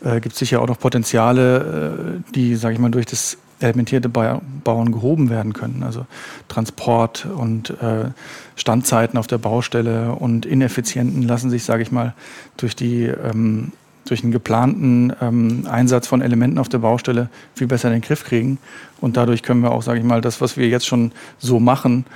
[0.05, 4.09] äh, gibt es sicher auch noch Potenziale, äh, die, sage ich mal, durch das elementierte
[4.09, 5.83] Bauen gehoben werden können.
[5.83, 6.07] Also
[6.49, 8.11] Transport und äh,
[8.57, 12.15] Standzeiten auf der Baustelle und Ineffizienten lassen sich, sage ich mal,
[12.57, 13.73] durch die ähm,
[14.09, 18.25] durch einen geplanten ähm, Einsatz von Elementen auf der Baustelle viel besser in den Griff
[18.25, 18.59] kriegen.
[19.01, 22.07] Und dadurch können wir auch, sage ich mal, das, was wir jetzt schon so machen,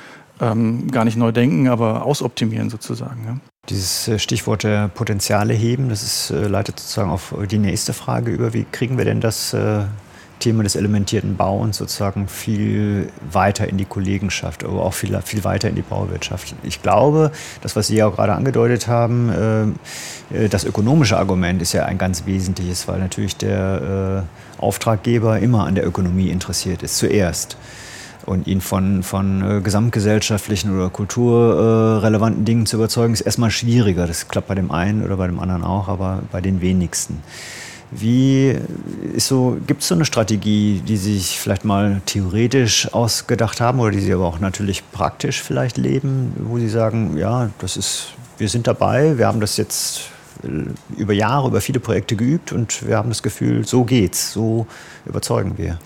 [0.41, 3.25] ähm, gar nicht neu denken, aber ausoptimieren sozusagen.
[3.27, 3.37] Ja.
[3.69, 8.33] Dieses äh, Stichwort der Potenziale heben, das ist, äh, leitet sozusagen auf die nächste Frage
[8.33, 8.55] über.
[8.55, 9.83] Wie kriegen wir denn das äh,
[10.43, 15.69] Thema des elementierten Bauens sozusagen viel weiter in die Kollegenschaft, aber auch viel, viel weiter
[15.69, 16.55] in die Bauwirtschaft.
[16.65, 19.77] Ich glaube, das, was Sie ja auch gerade angedeutet haben,
[20.33, 24.27] äh, das ökonomische Argument ist ja ein ganz wesentliches, weil natürlich der
[24.59, 27.57] äh, Auftraggeber immer an der Ökonomie interessiert ist, zuerst
[28.27, 34.07] und ihn von, von äh, gesamtgesellschaftlichen oder kulturrelevanten Dingen zu überzeugen, ist erstmal schwieriger.
[34.07, 37.23] Das klappt bei dem einen oder bei dem anderen auch, aber bei den wenigsten.
[37.95, 38.57] Wie
[39.13, 43.81] ist so, gibt es so eine Strategie, die Sie sich vielleicht mal theoretisch ausgedacht haben
[43.81, 48.15] oder die Sie aber auch natürlich praktisch vielleicht leben, wo Sie sagen, ja, das ist,
[48.39, 50.09] wir sind dabei, wir haben das jetzt
[50.43, 50.49] äh,
[50.97, 54.67] über Jahre, über viele Projekte geübt und wir haben das Gefühl, so geht's, so
[55.05, 55.79] überzeugen wir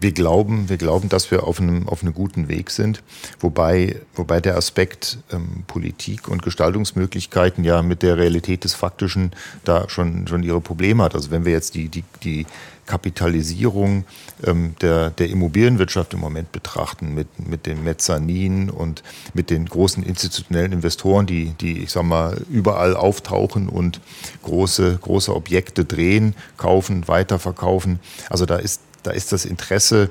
[0.00, 3.02] wir glauben, wir glauben, dass wir auf einem, auf einem guten Weg sind,
[3.40, 9.32] wobei, wobei der Aspekt ähm, Politik und Gestaltungsmöglichkeiten ja mit der Realität des Faktischen
[9.64, 11.14] da schon, schon ihre Probleme hat.
[11.14, 12.46] Also wenn wir jetzt die, die, die
[12.86, 14.04] Kapitalisierung
[14.44, 19.02] ähm, der, der Immobilienwirtschaft im Moment betrachten, mit, mit den Mezzanin und
[19.34, 24.00] mit den großen institutionellen Investoren, die, die, ich sag mal, überall auftauchen und
[24.42, 28.00] große, große Objekte drehen, kaufen, weiterverkaufen.
[28.30, 30.10] Also da ist da ist das Interesse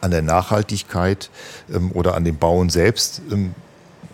[0.00, 1.30] an der Nachhaltigkeit
[1.72, 3.54] ähm, oder an dem Bauen selbst ähm,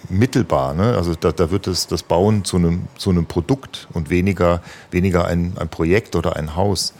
[0.08, 0.74] mittelbar.
[0.74, 0.96] Ne?
[0.96, 5.26] Also da, da wird das, das Bauen zu einem, zu einem Produkt und weniger, weniger
[5.26, 6.92] ein, ein Projekt oder ein Haus.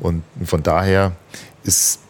[0.00, 1.12] Und von daher
[1.64, 2.00] ist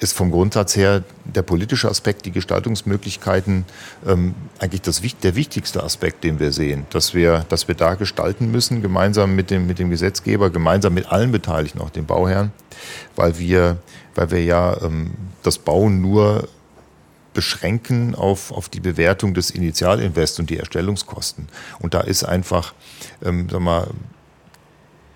[0.00, 3.64] ist vom Grundsatz her der politische Aspekt, die Gestaltungsmöglichkeiten,
[4.06, 6.86] ähm, eigentlich das, der wichtigste Aspekt, den wir sehen.
[6.90, 11.10] Dass wir, dass wir da gestalten müssen, gemeinsam mit dem, mit dem Gesetzgeber, gemeinsam mit
[11.10, 12.52] allen Beteiligten, auch den Bauherren,
[13.14, 13.78] weil wir,
[14.14, 16.48] weil wir ja ähm, das Bauen nur
[17.32, 21.48] beschränken auf, auf die Bewertung des Initialinvest und die Erstellungskosten.
[21.78, 22.72] Und da ist einfach,
[23.22, 23.88] ähm, sag mal,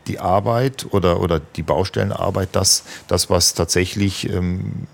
[0.07, 4.87] die Arbeit oder, oder die Baustellenarbeit das, das was tatsächlich ähm,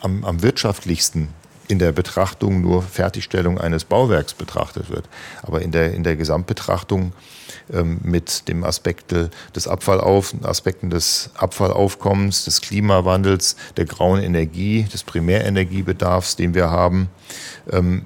[0.00, 1.28] am, am wirtschaftlichsten
[1.68, 5.08] in der Betrachtung nur Fertigstellung eines Bauwerks betrachtet wird.
[5.42, 7.12] Aber in der, in der Gesamtbetrachtung
[7.72, 9.14] ähm, mit dem Aspekt
[9.54, 17.08] des Abfallauf, Aspekten des Abfallaufkommens, des Klimawandels, der grauen Energie, des Primärenergiebedarfs, den wir haben,
[17.70, 18.04] ähm,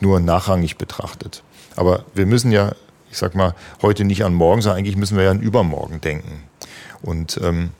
[0.00, 1.42] nur nachrangig betrachtet.
[1.76, 2.72] Aber wir müssen ja
[3.10, 6.44] ich sag mal, heute nicht an morgen, sondern eigentlich müssen wir ja an übermorgen denken.
[7.02, 7.70] Und ähm,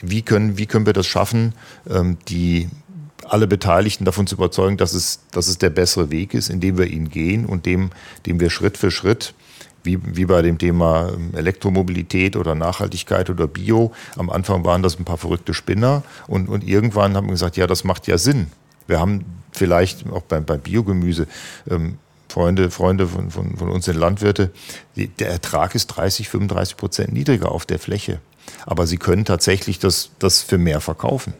[0.00, 1.54] wie, können, wie können wir das schaffen,
[1.88, 2.68] ähm, die
[3.28, 6.86] alle Beteiligten davon zu überzeugen, dass es, dass es der bessere Weg ist, indem wir
[6.86, 7.90] ihn gehen und dem,
[8.26, 9.34] dem wir Schritt für Schritt
[9.82, 13.92] wie, wie bei dem Thema ähm, Elektromobilität oder Nachhaltigkeit oder Bio.
[14.16, 17.66] Am Anfang waren das ein paar verrückte Spinner und, und irgendwann haben wir gesagt, ja,
[17.66, 18.48] das macht ja Sinn.
[18.86, 21.26] Wir haben vielleicht auch beim, beim Biogemüse
[21.70, 21.98] ähm,
[22.30, 24.52] Freunde, Freunde von, von, von uns sind Landwirte,
[24.94, 28.20] die, der Ertrag ist 30, 35 Prozent niedriger auf der Fläche.
[28.66, 31.34] Aber sie können tatsächlich das, das für mehr verkaufen.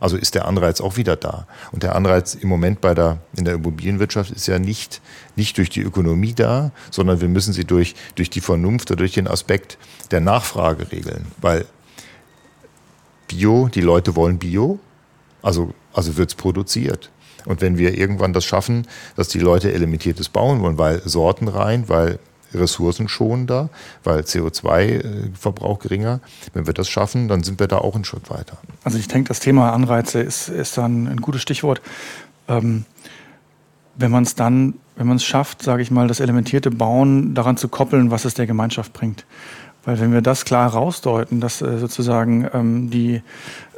[0.00, 1.46] Also ist der Anreiz auch wieder da.
[1.70, 5.00] Und der Anreiz im Moment bei der, in der Immobilienwirtschaft ist ja nicht,
[5.36, 9.12] nicht durch die Ökonomie da, sondern wir müssen sie durch, durch die Vernunft oder durch
[9.12, 9.78] den Aspekt
[10.10, 11.26] der Nachfrage regeln.
[11.40, 11.66] Weil
[13.28, 14.80] Bio, die Leute wollen Bio,
[15.40, 17.12] also, also wird es produziert.
[17.46, 21.88] Und wenn wir irgendwann das schaffen, dass die Leute elementiertes bauen wollen, weil Sorten rein,
[21.88, 22.18] weil
[22.54, 23.70] ressourcenschonender,
[24.04, 26.20] weil CO2-Verbrauch geringer.
[26.52, 28.58] Wenn wir das schaffen, dann sind wir da auch einen Schritt weiter.
[28.84, 31.80] Also ich denke, das Thema Anreize ist, ist dann ein gutes Stichwort.
[32.48, 32.84] Ähm,
[33.96, 37.56] wenn man es dann, wenn man es schafft, sage ich mal, das elementierte Bauen daran
[37.56, 39.24] zu koppeln, was es der Gemeinschaft bringt.
[39.84, 43.20] Weil wenn wir das klar herausdeuten, dass äh, sozusagen ähm, die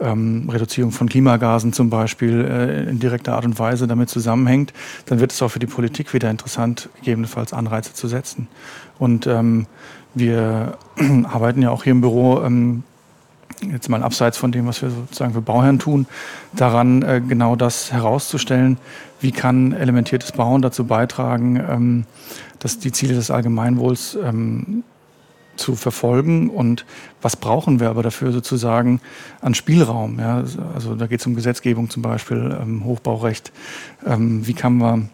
[0.01, 4.75] ähm, Reduzierung von Klimagasen zum Beispiel äh, in direkter Art und Weise damit zusammenhängt,
[5.07, 8.49] dann wird es auch für die Politik wieder interessant, gegebenenfalls Anreize zu setzen.
[8.99, 9.67] Und ähm,
[10.15, 10.77] wir
[11.25, 12.83] arbeiten ja auch hier im Büro ähm,
[13.73, 16.07] jetzt mal abseits von dem, was wir sozusagen für Bauherren tun,
[16.53, 18.79] daran äh, genau das herauszustellen,
[19.21, 22.05] wie kann elementiertes Bauen dazu beitragen, ähm,
[22.59, 24.85] dass die Ziele des Allgemeinwohls ähm,
[25.57, 26.85] zu verfolgen und
[27.23, 29.01] was brauchen wir aber dafür sozusagen
[29.41, 30.19] an Spielraum.
[30.19, 30.45] Ja?
[30.75, 33.53] Also da geht es um Gesetzgebung zum Beispiel, ähm, Hochbaurecht.
[34.07, 35.11] Ähm, wie kann man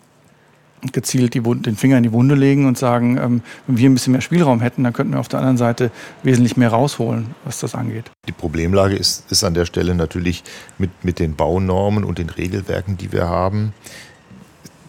[0.93, 4.23] gezielt den Finger in die Wunde legen und sagen, ähm, wenn wir ein bisschen mehr
[4.23, 5.91] Spielraum hätten, dann könnten wir auf der anderen Seite
[6.23, 8.11] wesentlich mehr rausholen, was das angeht.
[8.27, 10.43] Die Problemlage ist, ist an der Stelle natürlich
[10.79, 13.75] mit, mit den Baunormen und den Regelwerken, die wir haben,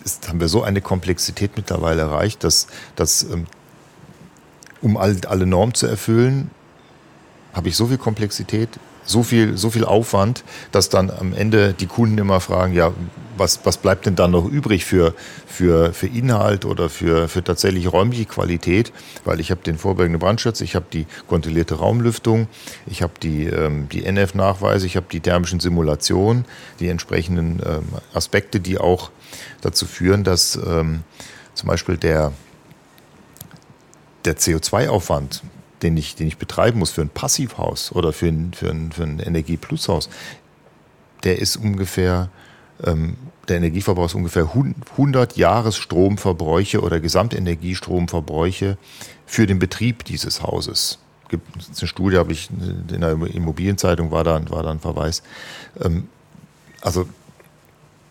[0.04, 3.48] ist, haben wir so eine Komplexität mittlerweile erreicht, dass, dass ähm,
[4.82, 6.50] um all, alle Normen zu erfüllen,
[7.54, 8.70] habe ich so viel Komplexität,
[9.04, 12.94] so viel, so viel Aufwand, dass dann am Ende die Kunden immer fragen, ja,
[13.38, 15.15] was, was bleibt denn dann noch übrig für,
[15.48, 18.94] für, für Inhalt oder für, für tatsächlich räumliche Qualität?
[19.26, 22.48] Weil ich habe den vorbeugenden Brandschutz, ich habe die kontrollierte Raumlüftung,
[22.86, 26.46] ich habe die, ähm, die NF-Nachweise, ich habe die thermischen Simulationen,
[26.80, 29.10] die entsprechenden ähm, Aspekte, die auch
[29.62, 31.04] dazu führen, dass ähm,
[31.54, 32.34] zum Beispiel der,
[34.26, 35.44] der CO2-Aufwand,
[35.82, 39.04] den ich, den ich betreiben muss für ein Passivhaus oder für ein, für ein, für
[39.04, 40.10] ein Energieplushaus,
[41.24, 42.30] der ist ungefähr,
[42.84, 48.78] ähm, der Energieverbrauch ist ungefähr 100 Jahresstromverbräuche oder Gesamtenergiestromverbräuche
[49.26, 51.00] für den Betrieb dieses Hauses.
[51.30, 55.24] Gibt eine Studie, habe ich in der Immobilienzeitung war da, war da ein Verweis.
[55.80, 56.08] Ähm,
[56.82, 57.08] also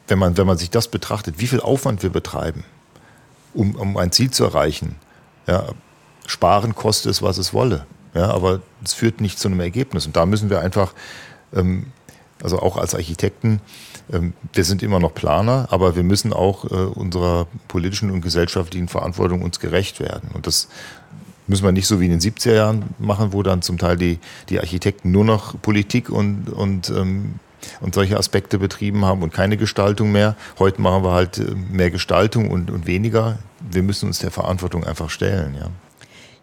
[0.09, 2.65] wenn man, wenn man sich das betrachtet, wie viel Aufwand wir betreiben,
[3.55, 4.97] um, um ein Ziel zu erreichen,
[5.47, 5.69] ja,
[6.31, 7.87] sparen kostet es, was es wolle.
[8.15, 10.07] Ja, aber es führt nicht zu einem Ergebnis.
[10.07, 10.95] Und da müssen wir einfach,
[11.55, 11.87] ähm,
[12.43, 13.61] also auch als Architekten,
[14.13, 18.89] ähm, wir sind immer noch Planer, aber wir müssen auch äh, unserer politischen und gesellschaftlichen
[18.89, 20.31] Verantwortung uns gerecht werden.
[20.33, 20.69] Und das
[21.47, 24.19] müssen wir nicht so wie in den 70er Jahren machen, wo dann zum Teil die,
[24.49, 27.35] die Architekten nur noch Politik und, und ähm,
[27.81, 30.35] und solche Aspekte betrieben haben und keine Gestaltung mehr.
[30.59, 33.39] Heute machen wir halt äh, mehr Gestaltung und, und weniger.
[33.61, 35.55] Wir müssen uns der Verantwortung einfach stellen.
[35.55, 35.69] Ja.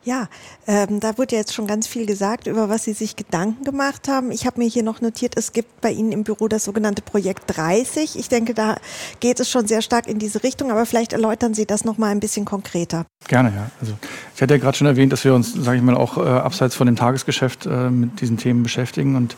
[0.07, 0.29] Ja,
[0.67, 4.31] ähm, da wurde jetzt schon ganz viel gesagt, über was Sie sich Gedanken gemacht haben.
[4.31, 7.43] Ich habe mir hier noch notiert, es gibt bei Ihnen im Büro das sogenannte Projekt
[7.57, 8.17] 30.
[8.17, 8.77] Ich denke, da
[9.19, 12.07] geht es schon sehr stark in diese Richtung, aber vielleicht erläutern Sie das noch mal
[12.07, 13.05] ein bisschen konkreter.
[13.27, 13.69] Gerne, ja.
[13.81, 13.95] Also
[14.33, 16.73] ich hatte ja gerade schon erwähnt, dass wir uns, sage ich mal, auch äh, abseits
[16.73, 19.35] von dem Tagesgeschäft äh, mit diesen Themen beschäftigen und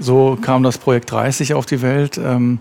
[0.00, 2.18] so kam das Projekt 30 auf die Welt.
[2.18, 2.58] Ähm,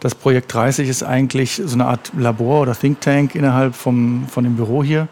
[0.00, 4.44] das Projekt 30 ist eigentlich so eine Art Labor oder Think Tank innerhalb vom, von
[4.44, 5.08] dem Büro hier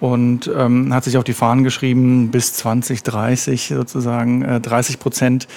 [0.00, 5.48] und ähm, hat sich auf die Fahnen geschrieben, bis 2030 sozusagen äh, 30 Prozent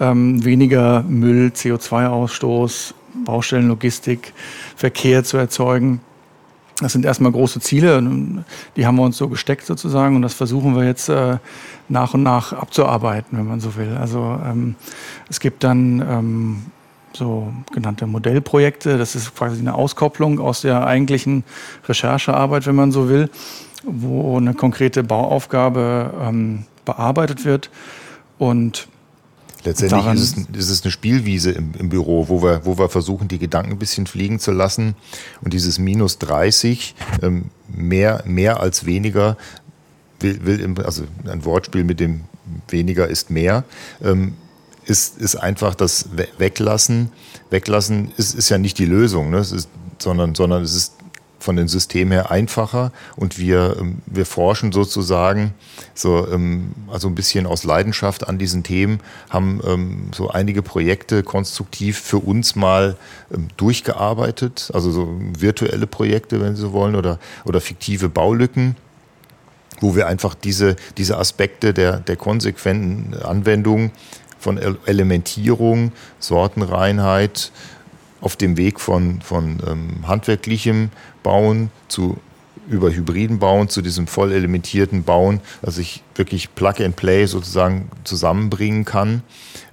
[0.00, 4.32] ähm, weniger Müll, CO2-Ausstoß, Baustellenlogistik,
[4.76, 6.00] Verkehr zu erzeugen.
[6.80, 8.02] Das sind erstmal große Ziele,
[8.76, 11.36] die haben wir uns so gesteckt sozusagen und das versuchen wir jetzt äh,
[11.88, 13.96] nach und nach abzuarbeiten, wenn man so will.
[14.00, 14.74] Also ähm,
[15.28, 16.62] es gibt dann ähm,
[17.12, 21.44] so genannte Modellprojekte, das ist quasi eine Auskopplung aus der eigentlichen
[21.86, 23.28] Recherchearbeit, wenn man so will
[23.84, 27.70] wo eine konkrete Bauaufgabe ähm, bearbeitet wird.
[28.38, 28.88] Und
[29.64, 33.28] Letztendlich ist es, ist es, eine Spielwiese im, im, Büro, wo wir, wo wir versuchen,
[33.28, 34.96] die Gedanken ein bisschen fliegen zu lassen.
[35.40, 39.36] Und dieses minus 30, ähm, mehr, mehr als weniger,
[40.18, 42.22] will, will, also ein Wortspiel mit dem
[42.68, 43.64] weniger ist mehr,
[44.02, 44.34] ähm,
[44.84, 47.12] ist, ist einfach das Weglassen.
[47.50, 49.38] Weglassen ist, ist ja nicht die Lösung, ne?
[49.38, 49.68] ist,
[49.98, 50.94] sondern, sondern es ist
[51.42, 52.92] von den Systemen her einfacher.
[53.16, 55.54] Und wir, ähm, wir forschen sozusagen
[55.94, 59.00] so, ähm, also ein bisschen aus Leidenschaft an diesen Themen,
[59.30, 62.96] haben ähm, so einige Projekte konstruktiv für uns mal
[63.56, 68.76] durchgearbeitet, also so virtuelle Projekte, wenn Sie so wollen, oder, oder fiktive Baulücken
[69.80, 73.90] wo wir einfach diese, diese Aspekte der, der konsequenten Anwendung
[74.38, 77.52] von Elementierung, Sortenreinheit,
[78.22, 80.88] auf dem Weg von, von ähm, handwerklichem
[81.22, 82.16] Bauen zu
[82.68, 87.90] über hybriden Bauen zu diesem voll elementierten Bauen, dass ich wirklich Plug and Play sozusagen
[88.04, 89.22] zusammenbringen kann.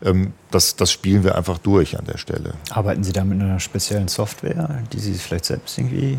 [0.03, 2.53] Ähm, das, das spielen wir einfach durch an der Stelle.
[2.71, 6.17] Arbeiten Sie da mit einer speziellen Software, die Sie vielleicht selbst irgendwie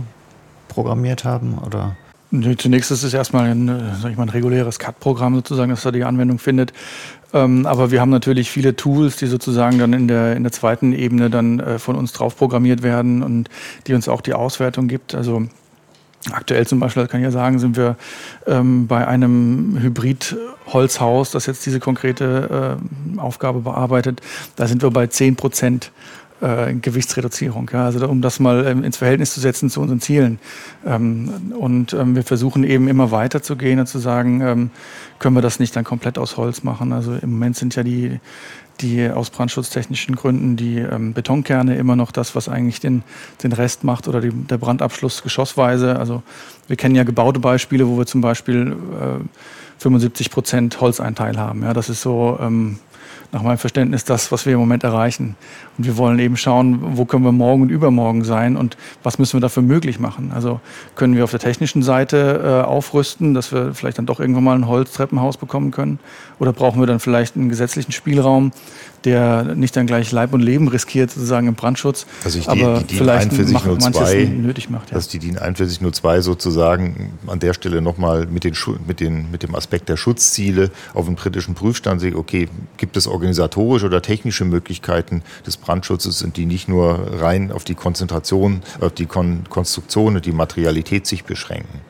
[0.68, 1.58] programmiert haben?
[1.58, 1.96] Oder?
[2.30, 5.90] Zunächst ist es erstmal ein, äh, sag ich mal, ein reguläres CAD-Programm sozusagen, das da
[5.90, 6.72] die Anwendung findet.
[7.32, 10.92] Ähm, aber wir haben natürlich viele Tools, die sozusagen dann in der, in der zweiten
[10.92, 13.48] Ebene dann äh, von uns drauf programmiert werden und
[13.86, 15.14] die uns auch die Auswertung gibt.
[15.14, 15.46] Also
[16.30, 17.96] Aktuell zum Beispiel, das kann ich ja sagen, sind wir
[18.46, 22.78] ähm, bei einem Hybrid Holzhaus, das jetzt diese konkrete
[23.16, 24.20] äh, Aufgabe bearbeitet,
[24.56, 25.92] da sind wir bei 10 Prozent
[26.40, 27.70] äh, Gewichtsreduzierung.
[27.72, 27.84] Ja?
[27.84, 30.38] Also um das mal ähm, ins Verhältnis zu setzen zu unseren Zielen.
[30.86, 34.70] Ähm, und ähm, wir versuchen eben immer weiter zu gehen und zu sagen, ähm,
[35.18, 36.92] können wir das nicht dann komplett aus Holz machen.
[36.92, 38.20] Also im Moment sind ja die,
[38.80, 43.02] die aus brandschutztechnischen Gründen die ähm, Betonkerne immer noch das, was eigentlich den,
[43.42, 45.98] den Rest macht oder die, der Brandabschluss geschossweise.
[45.98, 46.22] Also
[46.66, 49.24] wir kennen ja gebaute Beispiele, wo wir zum Beispiel äh,
[49.78, 51.62] 75 Prozent Holzeinteil haben.
[51.62, 52.78] Ja, das ist so ähm,
[53.32, 55.36] nach meinem Verständnis das, was wir im Moment erreichen.
[55.78, 59.34] Und wir wollen eben schauen, wo können wir morgen und übermorgen sein und was müssen
[59.34, 60.32] wir dafür möglich machen.
[60.34, 60.60] Also
[60.96, 64.56] können wir auf der technischen Seite äh, aufrüsten, dass wir vielleicht dann doch irgendwann mal
[64.56, 65.98] ein Holztreppenhaus bekommen können?
[66.38, 68.52] Oder brauchen wir dann vielleicht einen gesetzlichen Spielraum,
[69.04, 72.84] der nicht dann gleich Leib und Leben riskiert, sozusagen im Brandschutz, also ich aber die,
[72.84, 74.90] die vielleicht mach, manches nötig macht.
[74.90, 74.94] Ja.
[74.94, 78.54] Dass die DIN 4102 sozusagen an der Stelle nochmal mit, den,
[78.86, 83.06] mit, den, mit dem Aspekt der Schutzziele auf den britischen Prüfstand sieht, okay, gibt es
[83.06, 88.92] organisatorische oder technische Möglichkeiten des Brandschutzes und die nicht nur rein auf die Konzentration, auf
[88.92, 91.80] die Kon Konstruktion und die Materialität sich beschränken.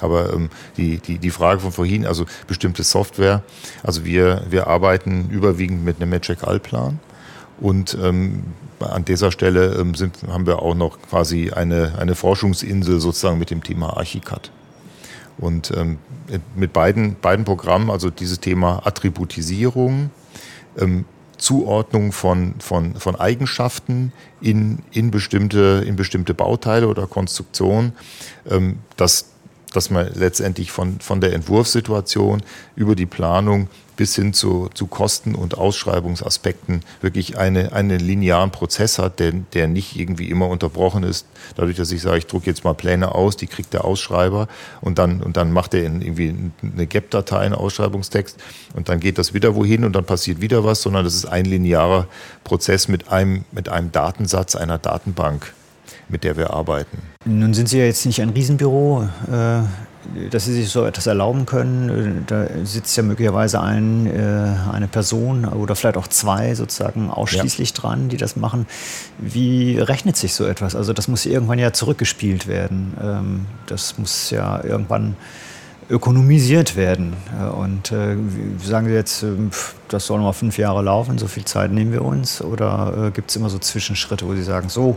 [0.00, 3.42] Aber ähm, die, die, die Frage von vorhin, also bestimmte Software,
[3.82, 6.98] also wir, wir arbeiten überwiegend mit einem Magic Allplan
[7.60, 8.44] und ähm,
[8.80, 13.50] an dieser Stelle ähm, sind, haben wir auch noch quasi eine, eine Forschungsinsel sozusagen mit
[13.50, 14.50] dem Thema Archicad.
[15.36, 15.98] Und ähm,
[16.54, 20.10] mit beiden, beiden Programmen, also dieses Thema Attributisierung,
[20.78, 21.04] ähm,
[21.38, 27.92] Zuordnung von, von, von Eigenschaften in, in, bestimmte, in bestimmte Bauteile oder Konstruktionen,
[28.48, 29.30] ähm, das
[29.72, 32.42] dass man letztendlich von, von der Entwurfssituation
[32.76, 33.68] über die Planung
[34.00, 39.68] bis hin zu, zu Kosten- und Ausschreibungsaspekten wirklich eine, einen linearen Prozess hat, der, der
[39.68, 41.26] nicht irgendwie immer unterbrochen ist.
[41.54, 44.48] Dadurch, dass ich sage, ich drucke jetzt mal Pläne aus, die kriegt der Ausschreiber
[44.80, 48.38] und dann, und dann macht er irgendwie eine GAP-Datei, einen Ausschreibungstext
[48.74, 51.44] und dann geht das wieder wohin und dann passiert wieder was, sondern das ist ein
[51.44, 52.06] linearer
[52.42, 55.52] Prozess mit einem, mit einem Datensatz, einer Datenbank
[56.08, 56.98] mit der wir arbeiten.
[57.24, 59.60] Nun sind Sie ja jetzt nicht ein Riesenbüro, äh,
[60.30, 62.24] dass Sie sich so etwas erlauben können.
[62.26, 67.76] Da sitzt ja möglicherweise ein, äh, eine Person oder vielleicht auch zwei sozusagen ausschließlich ja.
[67.76, 68.66] dran, die das machen.
[69.18, 70.74] Wie rechnet sich so etwas?
[70.74, 72.94] Also das muss irgendwann ja zurückgespielt werden.
[73.02, 75.16] Ähm, das muss ja irgendwann
[75.90, 77.14] ökonomisiert werden.
[77.56, 78.16] Und äh,
[78.62, 79.24] sagen Sie jetzt,
[79.88, 82.40] das soll mal fünf Jahre laufen, so viel Zeit nehmen wir uns?
[82.42, 84.96] Oder äh, gibt es immer so Zwischenschritte, wo Sie sagen, so,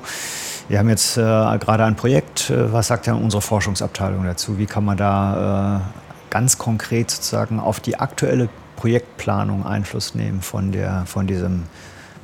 [0.69, 2.49] wir haben jetzt äh, gerade ein Projekt.
[2.49, 4.57] Äh, was sagt denn unsere Forschungsabteilung dazu?
[4.57, 10.71] Wie kann man da äh, ganz konkret sozusagen auf die aktuelle Projektplanung Einfluss nehmen von,
[10.71, 11.63] der, von diesem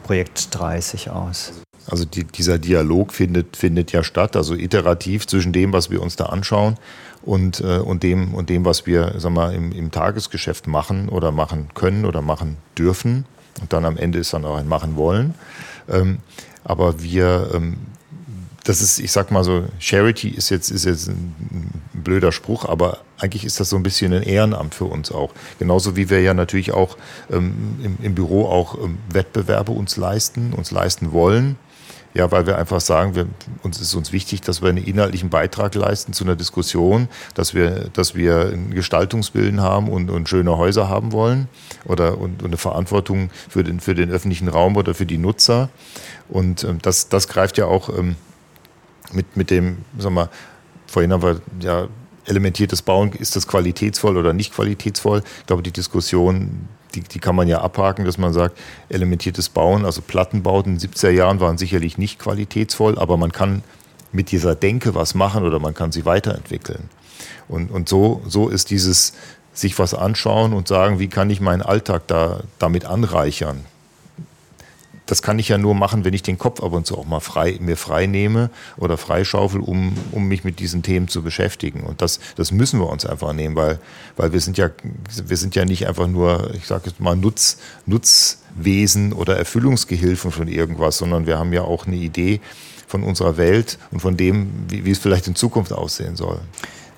[0.03, 1.53] Projekt 30 aus?
[1.89, 6.15] Also die, dieser Dialog findet, findet ja statt, also iterativ zwischen dem, was wir uns
[6.15, 6.77] da anschauen
[7.23, 11.31] und, äh, und, dem, und dem, was wir sag mal, im, im Tagesgeschäft machen oder
[11.31, 13.25] machen können oder machen dürfen.
[13.61, 15.33] Und dann am Ende ist dann auch ein Machen wollen.
[15.89, 16.19] Ähm,
[16.63, 17.77] aber wir, ähm,
[18.63, 22.99] das ist, ich sag mal so, Charity ist jetzt, ist jetzt ein blöder Spruch, aber
[23.17, 25.31] eigentlich ist das so ein bisschen ein Ehrenamt für uns auch.
[25.59, 26.97] Genauso wie wir ja natürlich auch
[27.31, 31.57] ähm, im, im, Büro auch ähm, Wettbewerbe uns leisten, uns leisten wollen.
[32.15, 33.27] Ja, weil wir einfach sagen, wir,
[33.61, 37.89] uns ist uns wichtig, dass wir einen inhaltlichen Beitrag leisten zu einer Diskussion, dass wir,
[37.93, 41.47] dass wir ein Gestaltungsbilden haben und, und schöne Häuser haben wollen
[41.85, 45.69] oder und, und eine Verantwortung für den, für den öffentlichen Raum oder für die Nutzer.
[46.29, 48.15] Und ähm, das, das greift ja auch ähm,
[49.13, 50.29] mit, mit dem, sag mal,
[50.87, 51.87] vorhin haben wir ja
[52.25, 55.23] elementiertes Bauen, ist das qualitätsvoll oder nicht qualitätsvoll?
[55.39, 58.57] Ich glaube, die Diskussion, die, die kann man ja abhaken, dass man sagt,
[58.89, 63.63] elementiertes Bauen, also Plattenbauten in den 70er Jahren waren sicherlich nicht qualitätsvoll, aber man kann
[64.11, 66.89] mit dieser Denke was machen oder man kann sie weiterentwickeln.
[67.47, 69.13] Und, und so, so ist dieses
[69.53, 73.65] sich was anschauen und sagen, wie kann ich meinen Alltag da, damit anreichern?
[75.09, 77.19] Das kann ich ja nur machen, wenn ich den Kopf ab und zu auch mal
[77.19, 81.81] frei, mir frei nehme oder freischaufel, um, um mich mit diesen Themen zu beschäftigen.
[81.81, 83.79] Und das, das müssen wir uns einfach nehmen, weil,
[84.17, 84.69] weil wir sind ja,
[85.25, 90.47] wir sind ja nicht einfach nur, ich sage jetzt mal, Nutz, Nutzwesen oder Erfüllungsgehilfen von
[90.47, 92.39] irgendwas, sondern wir haben ja auch eine Idee
[92.85, 96.39] von unserer Welt und von dem, wie, wie es vielleicht in Zukunft aussehen soll.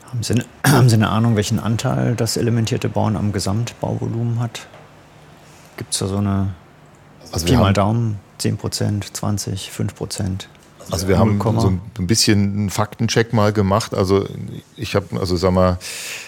[0.09, 4.67] Haben Sie, eine, haben Sie eine Ahnung, welchen Anteil das elementierte Bauen am Gesamtbauvolumen hat?
[5.77, 6.53] Gibt es da so eine
[7.31, 10.49] also Pi mal Daumen, 10 Prozent, 20, 5 Prozent.
[10.89, 11.67] Also wir haben so
[11.99, 13.93] ein bisschen einen Faktencheck mal gemacht.
[13.93, 14.27] Also
[14.75, 15.77] ich habe, also sag mal,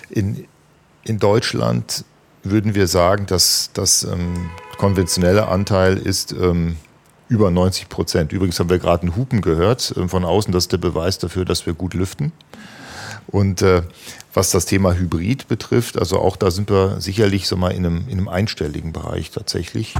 [0.10, 0.45] in,
[1.04, 2.06] in Deutschland
[2.43, 6.78] würden wir sagen, dass das ähm, konventionelle Anteil ist ähm,
[7.30, 8.32] über 90 Prozent.
[8.32, 10.51] Übrigens haben wir gerade einen Hupen gehört äh, von außen.
[10.54, 12.32] Das ist der Beweis dafür, dass wir gut lüften.
[13.28, 13.84] Und äh,
[14.34, 18.07] was das Thema Hybrid betrifft, also auch da sind wir sicherlich so mal in einem,
[18.07, 19.93] in einem einstelligen Bereich tatsächlich.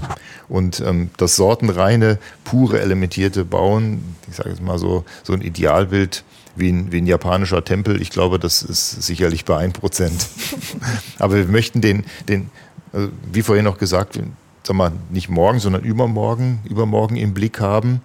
[0.49, 6.24] Und ähm, das sortenreine, pure, elementierte Bauen, ich sage jetzt mal so, so ein Idealbild,
[6.55, 8.01] wie ein, wie ein japanischer Tempel.
[8.01, 10.11] Ich glaube, das ist sicherlich bei 1%.
[11.19, 12.49] Aber wir möchten den, den
[12.91, 14.19] also wie vorhin noch gesagt,
[14.64, 18.01] sag mal, nicht morgen, sondern übermorgen, übermorgen im Blick haben.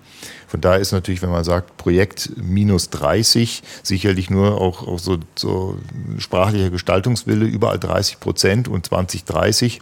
[0.46, 5.18] Von daher ist natürlich, wenn man sagt, Projekt minus 30, sicherlich nur auch, auch so,
[5.36, 5.78] so
[6.18, 9.80] sprachlicher Gestaltungswille, überall 30 Prozent und 2030.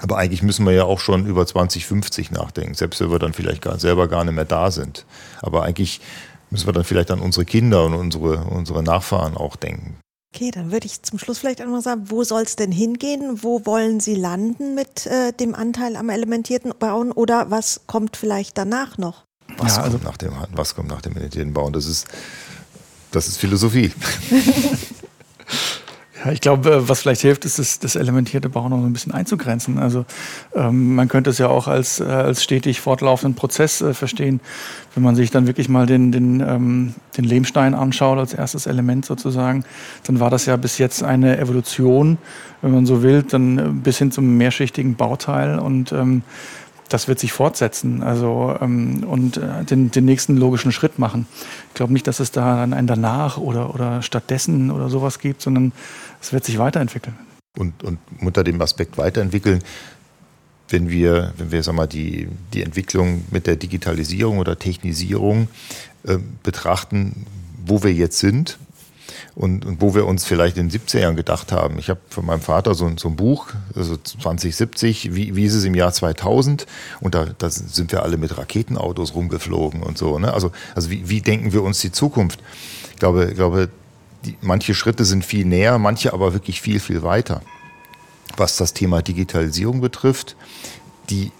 [0.00, 3.62] Aber eigentlich müssen wir ja auch schon über 2050 nachdenken, selbst wenn wir dann vielleicht
[3.62, 5.04] gar, selber gar nicht mehr da sind.
[5.40, 6.00] Aber eigentlich
[6.50, 9.96] müssen wir dann vielleicht an unsere Kinder und unsere, unsere Nachfahren auch denken.
[10.34, 13.42] Okay, dann würde ich zum Schluss vielleicht einmal sagen, wo soll es denn hingehen?
[13.42, 18.58] Wo wollen Sie landen mit äh, dem Anteil am elementierten Bauen oder was kommt vielleicht
[18.58, 19.24] danach noch?
[19.56, 21.72] Was, ja, also kommt, nach dem, was kommt nach dem elementierten Bauen?
[21.72, 22.06] Das ist,
[23.10, 23.92] das ist Philosophie.
[26.24, 28.92] Ja, ich glaube, äh, was vielleicht hilft, ist das, das elementierte Bauen noch so ein
[28.92, 29.78] bisschen einzugrenzen.
[29.78, 30.04] Also
[30.54, 34.40] ähm, man könnte es ja auch als, äh, als stetig fortlaufenden Prozess äh, verstehen,
[34.94, 39.06] wenn man sich dann wirklich mal den, den, ähm, den Lehmstein anschaut als erstes Element
[39.06, 39.64] sozusagen,
[40.04, 42.18] dann war das ja bis jetzt eine Evolution,
[42.62, 46.22] wenn man so will, dann äh, bis hin zum mehrschichtigen Bauteil und ähm,
[46.88, 51.26] das wird sich fortsetzen also, ähm, und äh, den, den nächsten logischen Schritt machen.
[51.68, 55.42] Ich glaube nicht, dass es da dann ein danach oder, oder stattdessen oder sowas gibt,
[55.42, 55.72] sondern
[56.20, 57.16] es wird sich weiterentwickeln.
[57.56, 59.60] Und, und unter dem Aspekt weiterentwickeln,
[60.68, 65.48] wenn wir, wenn wir sag mal, die, die Entwicklung mit der Digitalisierung oder Technisierung
[66.04, 67.26] äh, betrachten,
[67.64, 68.58] wo wir jetzt sind,
[69.34, 71.78] und, und wo wir uns vielleicht in den 70er Jahren gedacht haben.
[71.78, 75.64] Ich habe von meinem Vater so, so ein Buch, also 2070, wie, wie ist es
[75.64, 76.66] im Jahr 2000?
[77.00, 80.18] Und da, da sind wir alle mit Raketenautos rumgeflogen und so.
[80.18, 80.32] Ne?
[80.32, 82.40] Also, also wie, wie denken wir uns die Zukunft?
[82.92, 83.68] Ich glaube, ich glaube
[84.24, 87.42] die, manche Schritte sind viel näher, manche aber wirklich viel, viel weiter.
[88.36, 90.36] Was das Thema Digitalisierung betrifft,
[91.10, 91.32] die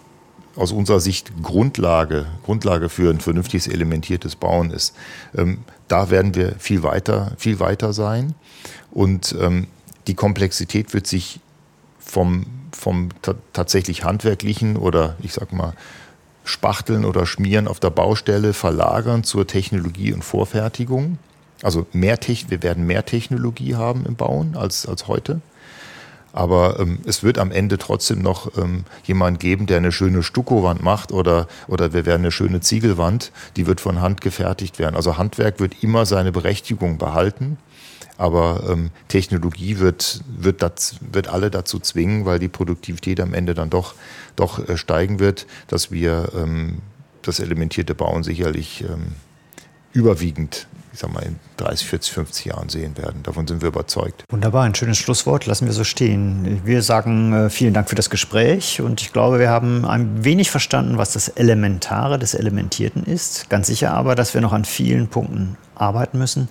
[0.59, 4.95] aus unserer Sicht Grundlage, Grundlage für ein vernünftiges elementiertes Bauen ist.
[5.37, 8.35] Ähm, da werden wir viel weiter, viel weiter sein.
[8.91, 9.69] Und ähm,
[10.09, 11.41] die Komplexität wird sich
[11.99, 13.11] vom, vom
[13.53, 15.75] tatsächlich handwerklichen oder ich sag mal
[16.45, 21.19] Spachteln oder Schmieren auf der Baustelle verlagern zur Technologie und Vorfertigung.
[21.63, 25.41] Also mehr wir werden mehr Technologie haben im Bauen als, als heute.
[26.33, 30.83] Aber ähm, es wird am Ende trotzdem noch ähm, jemand geben, der eine schöne Stuckowand
[30.83, 34.95] macht oder, oder wir werden eine schöne Ziegelwand, die wird von Hand gefertigt werden.
[34.95, 37.59] Also Handwerk wird immer seine Berechtigung behalten.
[38.19, 43.55] Aber ähm, Technologie wird, wird, das, wird alle dazu zwingen, weil die Produktivität am Ende
[43.55, 43.95] dann doch,
[44.35, 46.79] doch äh, steigen wird, dass wir ähm,
[47.23, 49.13] das elementierte Bauen sicherlich ähm,
[49.93, 53.23] überwiegend ich sag mal, in 30, 40, 50 Jahren sehen werden.
[53.23, 54.25] Davon sind wir überzeugt.
[54.31, 55.47] Wunderbar, ein schönes Schlusswort.
[55.47, 56.61] Lassen wir so stehen.
[56.65, 60.51] Wir sagen äh, vielen Dank für das Gespräch und ich glaube, wir haben ein wenig
[60.51, 63.49] verstanden, was das Elementare des Elementierten ist.
[63.51, 66.49] Ganz sicher aber, dass wir noch an vielen Punkten arbeiten müssen,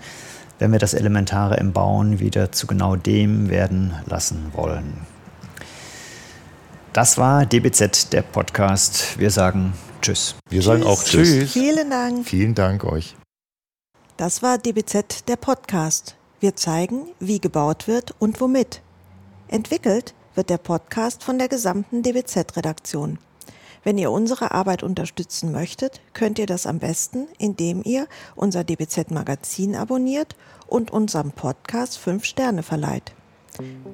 [0.59, 5.05] wenn wir das Elementare im Bauen wieder zu genau dem werden lassen wollen.
[6.93, 9.19] Das war DBZ, der Podcast.
[9.19, 10.35] Wir sagen Tschüss.
[10.49, 11.29] Wir sagen auch Tschüss.
[11.29, 11.51] tschüss.
[11.51, 12.25] Vielen Dank.
[12.25, 13.15] Vielen Dank euch.
[14.17, 16.15] Das war DBZ der Podcast.
[16.39, 18.81] Wir zeigen, wie gebaut wird und womit.
[19.47, 23.19] Entwickelt wird der Podcast von der gesamten DBZ-Redaktion.
[23.83, 29.75] Wenn ihr unsere Arbeit unterstützen möchtet, könnt ihr das am besten, indem ihr unser DBZ-Magazin
[29.75, 33.13] abonniert und unserem Podcast 5 Sterne verleiht.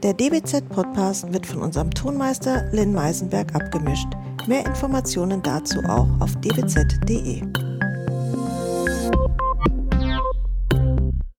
[0.04, 4.08] Der DBZ-Podcast wird von unserem Tonmeister Lynn Meisenberg abgemischt.
[4.48, 7.44] Mehr Informationen dazu auch auf dbz.de.